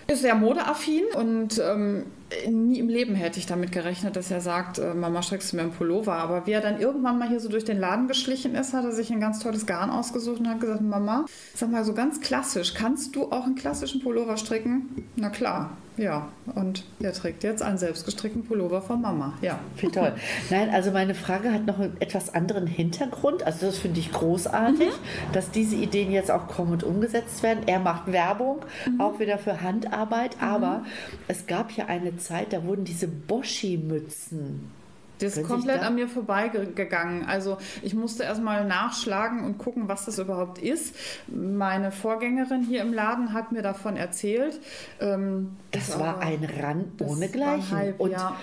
ist 0.09 0.23
sehr 0.23 0.35
modeaffin 0.35 1.05
und 1.15 1.61
ähm, 1.65 2.07
nie 2.51 2.79
im 2.79 2.89
Leben 2.89 3.15
hätte 3.15 3.39
ich 3.39 3.47
damit 3.47 3.73
gerechnet, 3.73 4.17
dass 4.17 4.31
er 4.31 4.41
sagt, 4.41 4.79
äh, 4.79 4.95
Mama 4.95 5.23
strickst 5.23 5.53
du 5.53 5.57
mir 5.57 5.63
einen 5.63 5.73
Pullover. 5.73 6.15
Aber 6.15 6.47
wie 6.47 6.53
er 6.53 6.61
dann 6.61 6.81
irgendwann 6.81 7.19
mal 7.19 7.29
hier 7.29 7.41
so 7.41 7.49
durch 7.49 7.65
den 7.65 7.79
Laden 7.79 8.09
geschlichen 8.09 8.55
ist, 8.55 8.73
hat 8.73 8.85
er 8.85 8.93
sich 8.93 9.11
ein 9.11 9.21
ganz 9.21 9.39
tolles 9.39 9.67
Garn 9.67 9.91
ausgesucht 9.91 10.41
und 10.41 10.49
hat 10.49 10.61
gesagt, 10.61 10.83
Mama, 10.83 11.27
sag 11.55 11.71
mal 11.71 11.85
so 11.85 11.95
ganz 11.95 12.21
klassisch, 12.21 12.75
kannst 12.75 13.17
du 13.17 13.31
auch 13.33 13.45
einen 13.45 13.55
klassischen 13.55 14.03
Pullover 14.03 14.37
stricken? 14.37 15.07
Na 15.17 15.31
klar, 15.31 15.77
ja. 15.97 16.29
Und 16.55 16.85
er 17.01 17.13
trägt 17.13 17.45
jetzt 17.45 17.63
einen 17.63 17.79
selbstgestrickten 17.79 18.45
Pullover 18.45 18.81
von 18.81 19.01
Mama, 19.01 19.35
ja. 19.43 19.59
Wie 19.77 19.89
toll. 19.89 20.13
Nein, 20.51 20.71
also 20.71 20.91
meine 20.91 21.15
Frage 21.15 21.53
hat 21.53 21.67
noch 21.67 21.79
einen 21.79 21.97
etwas 22.01 22.35
anderen 22.35 22.67
Hintergrund. 22.67 23.43
Also 23.45 23.67
das 23.67 23.79
finde 23.79 24.01
ich 24.01 24.11
großartig, 24.11 24.89
dass 25.33 25.51
diese 25.51 25.77
Ideen 25.77 26.11
jetzt 26.11 26.31
auch 26.31 26.49
kommen 26.49 26.73
und 26.73 26.85
umgesetzt 26.85 27.43
werden. 27.43 27.65
Er 27.67 27.79
macht 27.79 28.11
Werbung, 28.11 28.61
auch 28.99 29.21
wieder 29.21 29.39
für 29.39 29.61
Handarbeit. 29.61 30.37
Aber 30.41 30.85
es 31.29 31.47
gab 31.47 31.73
ja 31.73 31.87
eine 31.87 32.17
Zeit, 32.23 32.53
da 32.53 32.65
wurden 32.65 32.85
diese 32.85 33.09
Boschi-Mützen. 33.09 34.71
Das 35.19 35.37
ist 35.37 35.47
komplett 35.47 35.83
da- 35.83 35.87
an 35.87 35.95
mir 35.95 36.09
vorbeigegangen. 36.09 37.25
Also 37.27 37.59
ich 37.83 37.95
musste 37.95 38.25
erstmal 38.25 38.65
nachschlagen 38.65 39.45
und 39.45 39.57
gucken, 39.57 39.87
was 39.87 40.05
das 40.05 40.19
überhaupt 40.19 40.59
ist. 40.59 40.97
Meine 41.29 41.93
Vorgängerin 41.93 42.63
hier 42.65 42.81
im 42.83 42.93
Laden 42.93 43.33
hat 43.33 43.53
mir 43.53 43.63
davon 43.63 43.97
erzählt. 43.97 44.59
Ähm, 45.01 45.57
Das 45.71 45.93
aber- 45.93 46.05
war 46.05 46.19
ein 46.21 46.43
Rand 46.45 47.01
das 47.01 47.07
war 47.09 47.15
ein 47.15 47.19
ohnegleichen. 47.19 47.71
Hype, 47.77 48.01
und 48.01 48.11
ja. 48.11 48.37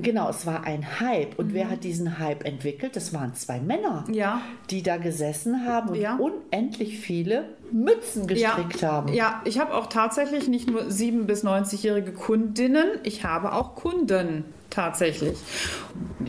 Genau, 0.00 0.28
es 0.30 0.46
war 0.46 0.64
ein 0.64 1.00
Hype. 1.00 1.38
Und 1.38 1.54
wer 1.54 1.70
hat 1.70 1.84
diesen 1.84 2.18
Hype 2.18 2.44
entwickelt? 2.44 2.96
Das 2.96 3.12
waren 3.12 3.34
zwei 3.34 3.60
Männer, 3.60 4.04
Ja. 4.10 4.40
die 4.70 4.82
da 4.82 4.96
gesessen 4.96 5.66
haben 5.66 5.90
und 5.90 5.94
Ja. 5.96 6.16
unendlich 6.16 6.98
viele 6.98 7.44
Mützen 7.70 8.26
gestrickt 8.26 8.80
ja, 8.82 8.90
haben. 8.92 9.12
Ja, 9.12 9.40
ich 9.44 9.58
habe 9.58 9.74
auch 9.74 9.86
tatsächlich 9.86 10.48
nicht 10.48 10.70
nur 10.70 10.82
7- 10.90 11.24
bis 11.24 11.42
90-jährige 11.44 12.12
Kundinnen, 12.12 12.86
ich 13.02 13.24
habe 13.24 13.52
auch 13.52 13.74
Kunden 13.74 14.44
tatsächlich. 14.70 15.38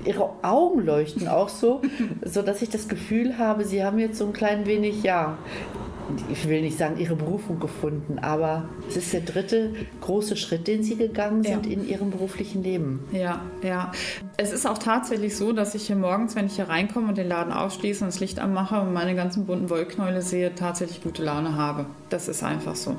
Ihre 0.05 0.29
Augen 0.41 0.85
leuchten 0.85 1.27
auch 1.27 1.49
so, 1.49 1.81
so 2.25 2.41
dass 2.41 2.61
ich 2.61 2.69
das 2.69 2.87
Gefühl 2.87 3.37
habe, 3.37 3.65
sie 3.65 3.83
haben 3.83 3.99
jetzt 3.99 4.17
so 4.17 4.25
ein 4.25 4.33
klein 4.33 4.65
wenig, 4.65 5.03
ja, 5.03 5.37
ich 6.29 6.47
will 6.47 6.61
nicht 6.61 6.77
sagen, 6.77 6.97
ihre 6.97 7.15
Berufung 7.15 7.59
gefunden, 7.59 8.19
aber 8.19 8.69
es 8.87 8.97
ist 8.97 9.13
der 9.13 9.21
dritte 9.21 9.73
große 10.01 10.35
Schritt, 10.35 10.67
den 10.67 10.83
sie 10.83 10.95
gegangen 10.95 11.43
sind 11.43 11.65
Ja. 11.65 11.71
in 11.71 11.87
ihrem 11.87 12.11
beruflichen 12.11 12.63
Leben. 12.63 13.01
Ja, 13.11 13.41
ja. 13.61 13.91
Es 14.37 14.51
ist 14.51 14.65
auch 14.67 14.77
tatsächlich 14.77 15.35
so, 15.37 15.53
dass 15.53 15.75
ich 15.75 15.87
hier 15.87 15.95
morgens, 15.95 16.35
wenn 16.35 16.45
ich 16.47 16.55
hier 16.55 16.69
reinkomme 16.69 17.07
und 17.09 17.17
den 17.17 17.27
Laden 17.27 17.53
aufschließe 17.53 18.03
und 18.03 18.13
das 18.13 18.19
Licht 18.19 18.39
anmache 18.39 18.79
und 18.81 18.93
meine 18.93 19.15
ganzen 19.15 19.45
bunten 19.45 19.69
Wollknäule 19.69 20.21
sehe, 20.21 20.53
tatsächlich 20.55 21.01
gute 21.03 21.23
Laune 21.23 21.55
habe. 21.55 21.85
Das 22.09 22.27
ist 22.27 22.43
einfach 22.43 22.75
so. 22.75 22.95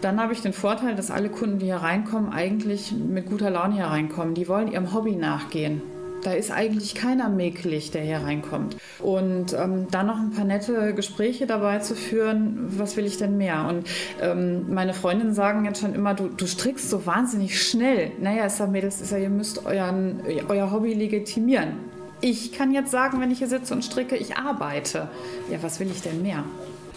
Dann 0.00 0.20
habe 0.20 0.32
ich 0.32 0.40
den 0.40 0.52
Vorteil, 0.52 0.94
dass 0.94 1.10
alle 1.10 1.28
Kunden, 1.28 1.58
die 1.58 1.66
hier 1.66 1.76
reinkommen, 1.76 2.32
eigentlich 2.32 2.92
mit 2.92 3.26
guter 3.26 3.50
Laune 3.50 3.74
hier 3.74 3.86
reinkommen. 3.86 4.34
Die 4.34 4.48
wollen 4.48 4.70
ihrem 4.70 4.92
Hobby 4.92 5.16
nachgehen. 5.16 5.82
Da 6.22 6.32
ist 6.32 6.52
eigentlich 6.52 6.94
keiner 6.94 7.28
mäkelig, 7.28 7.90
der 7.90 8.02
hier 8.02 8.18
reinkommt. 8.18 8.76
Und 9.00 9.54
ähm, 9.54 9.88
dann 9.90 10.06
noch 10.06 10.18
ein 10.18 10.30
paar 10.30 10.44
nette 10.44 10.94
Gespräche 10.94 11.46
dabei 11.46 11.80
zu 11.80 11.96
führen, 11.96 12.78
was 12.78 12.96
will 12.96 13.06
ich 13.06 13.16
denn 13.16 13.36
mehr? 13.36 13.66
Und 13.68 13.86
ähm, 14.20 14.72
meine 14.72 14.94
Freundinnen 14.94 15.34
sagen 15.34 15.64
jetzt 15.64 15.80
schon 15.80 15.94
immer, 15.94 16.14
du, 16.14 16.28
du 16.28 16.46
strickst 16.46 16.88
so 16.90 17.06
wahnsinnig 17.06 17.60
schnell. 17.60 18.12
Naja, 18.20 18.46
ich 18.46 18.52
sage 18.52 18.70
Mädels, 18.70 19.00
ich 19.00 19.08
sag, 19.08 19.20
ihr 19.20 19.30
müsst 19.30 19.66
euren, 19.66 20.20
euer 20.48 20.70
Hobby 20.70 20.94
legitimieren. 20.94 21.72
Ich 22.20 22.52
kann 22.52 22.72
jetzt 22.72 22.92
sagen, 22.92 23.20
wenn 23.20 23.32
ich 23.32 23.38
hier 23.38 23.48
sitze 23.48 23.74
und 23.74 23.84
stricke, 23.84 24.16
ich 24.16 24.36
arbeite. 24.36 25.08
Ja, 25.50 25.60
was 25.60 25.80
will 25.80 25.90
ich 25.90 26.02
denn 26.02 26.22
mehr? 26.22 26.44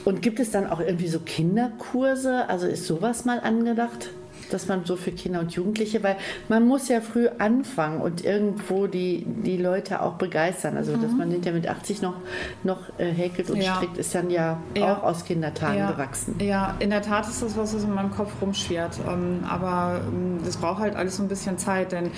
Und 0.03 0.21
gibt 0.21 0.39
es 0.39 0.51
dann 0.51 0.69
auch 0.69 0.80
irgendwie 0.80 1.07
so 1.07 1.19
Kinderkurse? 1.19 2.47
Also 2.47 2.67
ist 2.67 2.86
sowas 2.86 3.26
mal 3.26 3.39
angedacht? 3.39 4.11
Dass 4.51 4.67
man 4.67 4.86
so 4.86 4.95
für 4.95 5.11
Kinder 5.11 5.39
und 5.39 5.51
Jugendliche, 5.53 6.03
weil 6.03 6.17
man 6.49 6.67
muss 6.67 6.88
ja 6.88 7.01
früh 7.01 7.27
anfangen 7.39 7.99
und 8.01 8.23
irgendwo 8.23 8.86
die, 8.88 9.25
die 9.25 9.57
Leute 9.57 10.01
auch 10.01 10.13
begeistern. 10.13 10.77
Also, 10.77 10.95
dass 10.97 11.11
man 11.13 11.31
hinterher 11.31 11.59
mit 11.59 11.67
80 11.67 12.01
noch, 12.01 12.15
noch 12.63 12.79
äh, 12.99 13.05
häkelt 13.11 13.49
und 13.49 13.55
Mhm. 13.57 13.61
Ja. 13.63 13.75
strickt, 13.75 13.97
ist 13.97 14.13
dann 14.13 14.29
ja, 14.29 14.59
Ja. 14.77 14.93
auch 14.97 15.03
aus 15.03 15.25
Kindertagen 15.25 15.77
ja, 15.79 15.91
gewachsen. 15.91 16.36
Ja, 16.39 16.75
in 16.79 16.91
der 16.91 17.01
Tat 17.01 17.27
ist 17.27 17.41
das 17.41 17.57
was, 17.57 17.73
was 17.75 17.83
in 17.83 17.93
meinem 17.93 18.11
Kopf 18.11 18.31
rumschwirrt. 18.41 18.99
Ähm, 19.09 19.43
aber 19.49 20.01
ähm, 20.07 20.39
das 20.45 20.57
braucht 20.57 20.79
halt 20.79 20.95
alles 20.95 21.17
so 21.17 21.23
ein 21.23 21.27
bisschen 21.27 21.57
Zeit, 21.57 21.91
denn 21.91 22.11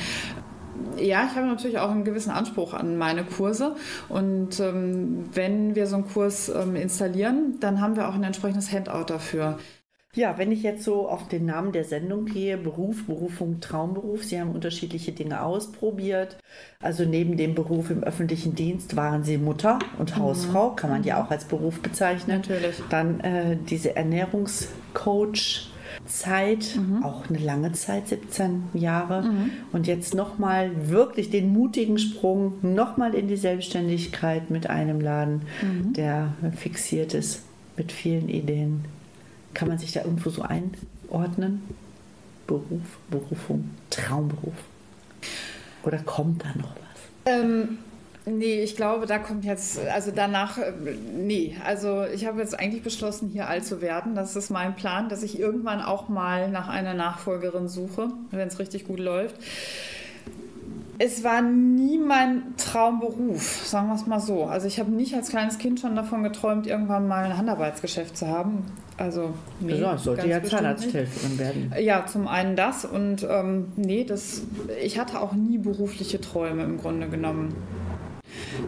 ja, 0.98 1.26
ich 1.30 1.36
habe 1.36 1.48
natürlich 1.48 1.80
auch 1.80 1.90
einen 1.92 2.04
gewissen 2.04 2.32
Anspruch 2.32 2.74
an 2.74 2.98
meine 2.98 3.24
Kurse. 3.24 3.76
Und 4.10 4.60
ähm, 4.60 5.26
wenn 5.34 5.76
wir 5.76 5.88
so 5.88 5.96
einen 5.96 6.08
Kurs 6.08 6.50
ähm, 6.50 6.76
installieren, 6.76 7.56
dann 7.60 7.82
haben 7.82 7.96
wir 7.96 8.08
auch 8.10 8.14
ein 8.16 8.24
entsprechendes 8.24 8.72
Handout 8.72 9.06
dafür. 9.08 9.58
Ja, 10.18 10.40
wenn 10.40 10.52
ich 10.52 10.64
jetzt 10.64 10.84
so 10.84 11.08
auf 11.08 11.28
den 11.28 11.46
Namen 11.46 11.72
der 11.72 11.84
Sendung 11.84 12.26
gehe, 12.26 12.58
Beruf, 12.58 13.06
Berufung, 13.06 13.60
Traumberuf, 13.60 14.24
Sie 14.24 14.42
haben 14.42 14.50
unterschiedliche 14.50 15.12
Dinge 15.12 15.44
ausprobiert. 15.44 16.38
Also 16.82 17.06
neben 17.06 17.38
dem 17.38 17.54
Beruf 17.54 17.92
im 17.92 18.04
öffentlichen 18.04 18.56
Dienst 18.56 18.96
waren 18.96 19.24
Sie 19.24 19.38
Mutter 19.38 19.78
und 20.00 20.18
Hausfrau, 20.18 20.72
kann 20.72 20.90
man 20.90 21.04
ja 21.04 21.24
auch 21.24 21.30
als 21.30 21.46
Beruf 21.46 21.82
bezeichnen. 21.82 22.38
Natürlich. 22.38 22.82
Dann 22.90 23.20
äh, 23.20 23.58
diese 23.70 23.96
Ernährungscoach. 23.96 25.70
Zeit, 26.06 26.78
auch 27.02 27.28
eine 27.28 27.40
lange 27.40 27.72
Zeit, 27.74 28.10
17 28.10 28.64
Jahre. 28.74 29.30
Und 29.72 29.88
jetzt 29.88 30.14
nochmal 30.14 30.90
wirklich 30.90 31.30
den 31.32 31.52
mutigen 31.52 31.98
Sprung, 31.98 32.54
nochmal 32.62 33.14
in 33.14 33.28
die 33.28 33.36
Selbstständigkeit 33.36 34.50
mit 34.50 34.70
einem 34.70 35.02
Laden, 35.02 35.42
der 35.96 36.34
fixiert 36.56 37.14
ist 37.14 37.44
mit 37.78 37.92
vielen 37.92 38.30
Ideen. 38.30 38.86
Kann 39.58 39.70
man 39.70 39.80
sich 39.80 39.92
da 39.92 40.02
irgendwo 40.02 40.30
so 40.30 40.44
einordnen? 40.44 41.64
Beruf, 42.46 43.00
Berufung, 43.10 43.72
Traumberuf. 43.90 44.54
Oder 45.82 45.98
kommt 45.98 46.44
da 46.44 46.50
noch 46.50 46.76
was? 46.76 47.34
Ähm, 47.34 47.80
nee, 48.28 48.62
ich 48.62 48.76
glaube, 48.76 49.08
da 49.08 49.18
kommt 49.18 49.46
jetzt, 49.46 49.80
also 49.80 50.12
danach, 50.14 50.60
äh, 50.60 50.74
nee, 51.12 51.58
also 51.66 52.06
ich 52.06 52.28
habe 52.28 52.40
jetzt 52.40 52.60
eigentlich 52.60 52.84
beschlossen, 52.84 53.30
hier 53.30 53.48
alt 53.48 53.66
zu 53.66 53.82
werden. 53.82 54.14
Das 54.14 54.36
ist 54.36 54.52
mein 54.52 54.76
Plan, 54.76 55.10
dass 55.10 55.24
ich 55.24 55.40
irgendwann 55.40 55.82
auch 55.82 56.08
mal 56.08 56.52
nach 56.52 56.68
einer 56.68 56.94
Nachfolgerin 56.94 57.68
suche, 57.68 58.10
wenn 58.30 58.50
es 58.50 58.60
richtig 58.60 58.86
gut 58.86 59.00
läuft. 59.00 59.38
Es 61.00 61.24
war 61.24 61.42
nie 61.42 62.00
mein 62.00 62.56
Traumberuf, 62.58 63.66
sagen 63.66 63.88
wir 63.88 63.96
es 63.96 64.08
mal 64.08 64.20
so. 64.20 64.46
Also 64.46 64.68
ich 64.68 64.80
habe 64.80 64.92
nicht 64.92 65.14
als 65.14 65.30
kleines 65.30 65.60
Kind 65.60 65.80
schon 65.80 65.96
davon 65.96 66.24
geträumt, 66.24 66.66
irgendwann 66.66 67.08
mal 67.08 67.24
ein 67.26 67.38
Handarbeitsgeschäft 67.38 68.18
zu 68.18 68.28
haben. 68.28 68.66
Also 68.98 69.34
nee, 69.60 69.76
ja, 69.76 69.98
sollte 69.98 70.28
ja. 70.28 70.44
Zahnarzthelferin 70.44 71.38
werden. 71.38 71.74
Ja, 71.80 72.06
zum 72.08 72.28
einen 72.28 72.56
das 72.56 72.84
und 72.84 73.28
ähm, 73.30 73.72
nee, 73.76 74.06
das, 74.06 74.42
ich 74.82 74.98
hatte 74.98 75.22
auch 75.22 75.34
nie 75.34 75.60
berufliche 75.60 76.20
Träume 76.20 76.64
im 76.64 76.80
Grunde 76.80 77.08
genommen. 77.08 77.54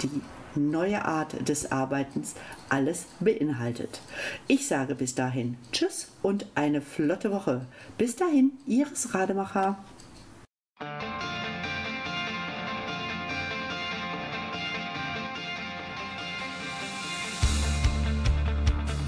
die 0.00 0.22
neue 0.56 1.04
Art 1.04 1.48
des 1.48 1.70
Arbeitens 1.72 2.34
alles 2.68 3.06
beinhaltet. 3.20 4.00
Ich 4.48 4.66
sage 4.66 4.94
bis 4.94 5.14
dahin 5.14 5.56
Tschüss 5.72 6.12
und 6.22 6.46
eine 6.54 6.80
flotte 6.80 7.30
Woche. 7.32 7.66
Bis 7.98 8.16
dahin, 8.16 8.52
Iris 8.66 9.14
Rademacher. 9.14 9.78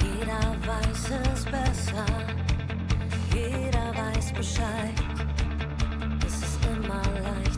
Jeder 0.00 0.56
weiß 0.66 1.10
es 1.34 1.44
besser, 1.44 2.06
jeder 3.34 3.94
weiß 3.94 4.32
Bescheid. 4.32 4.94
Es 6.26 6.34
ist 6.34 6.58
immer 6.64 7.02
leicht 7.22 7.51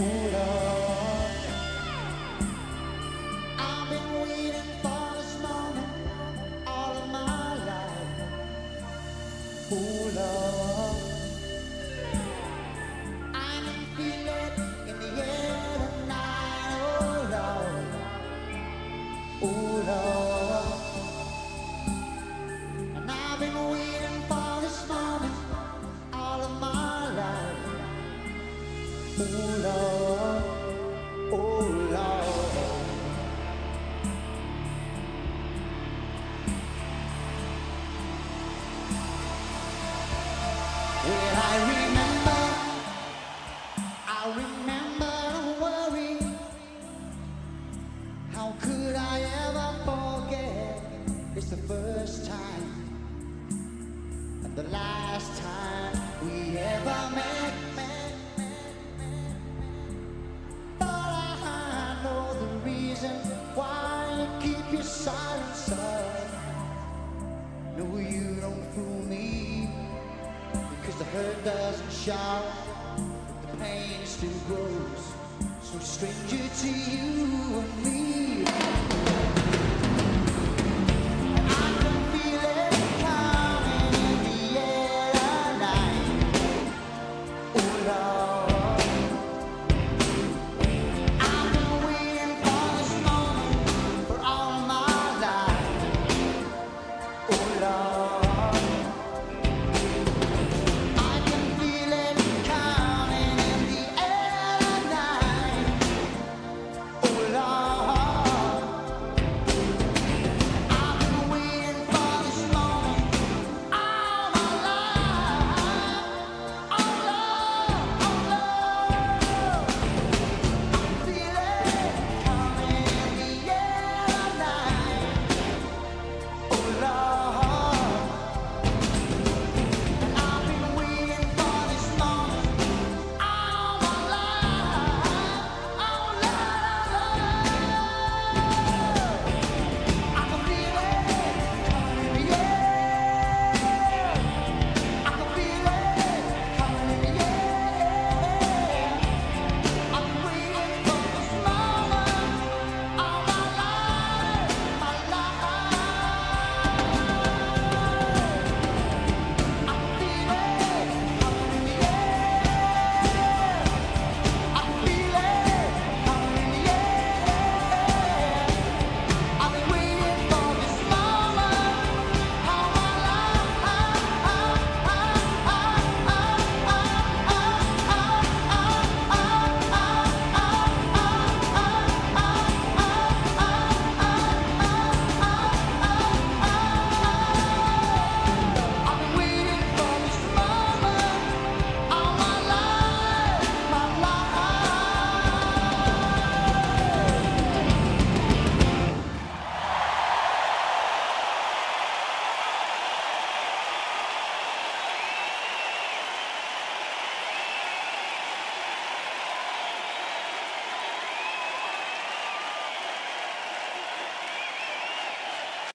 Buddha. 0.00 0.69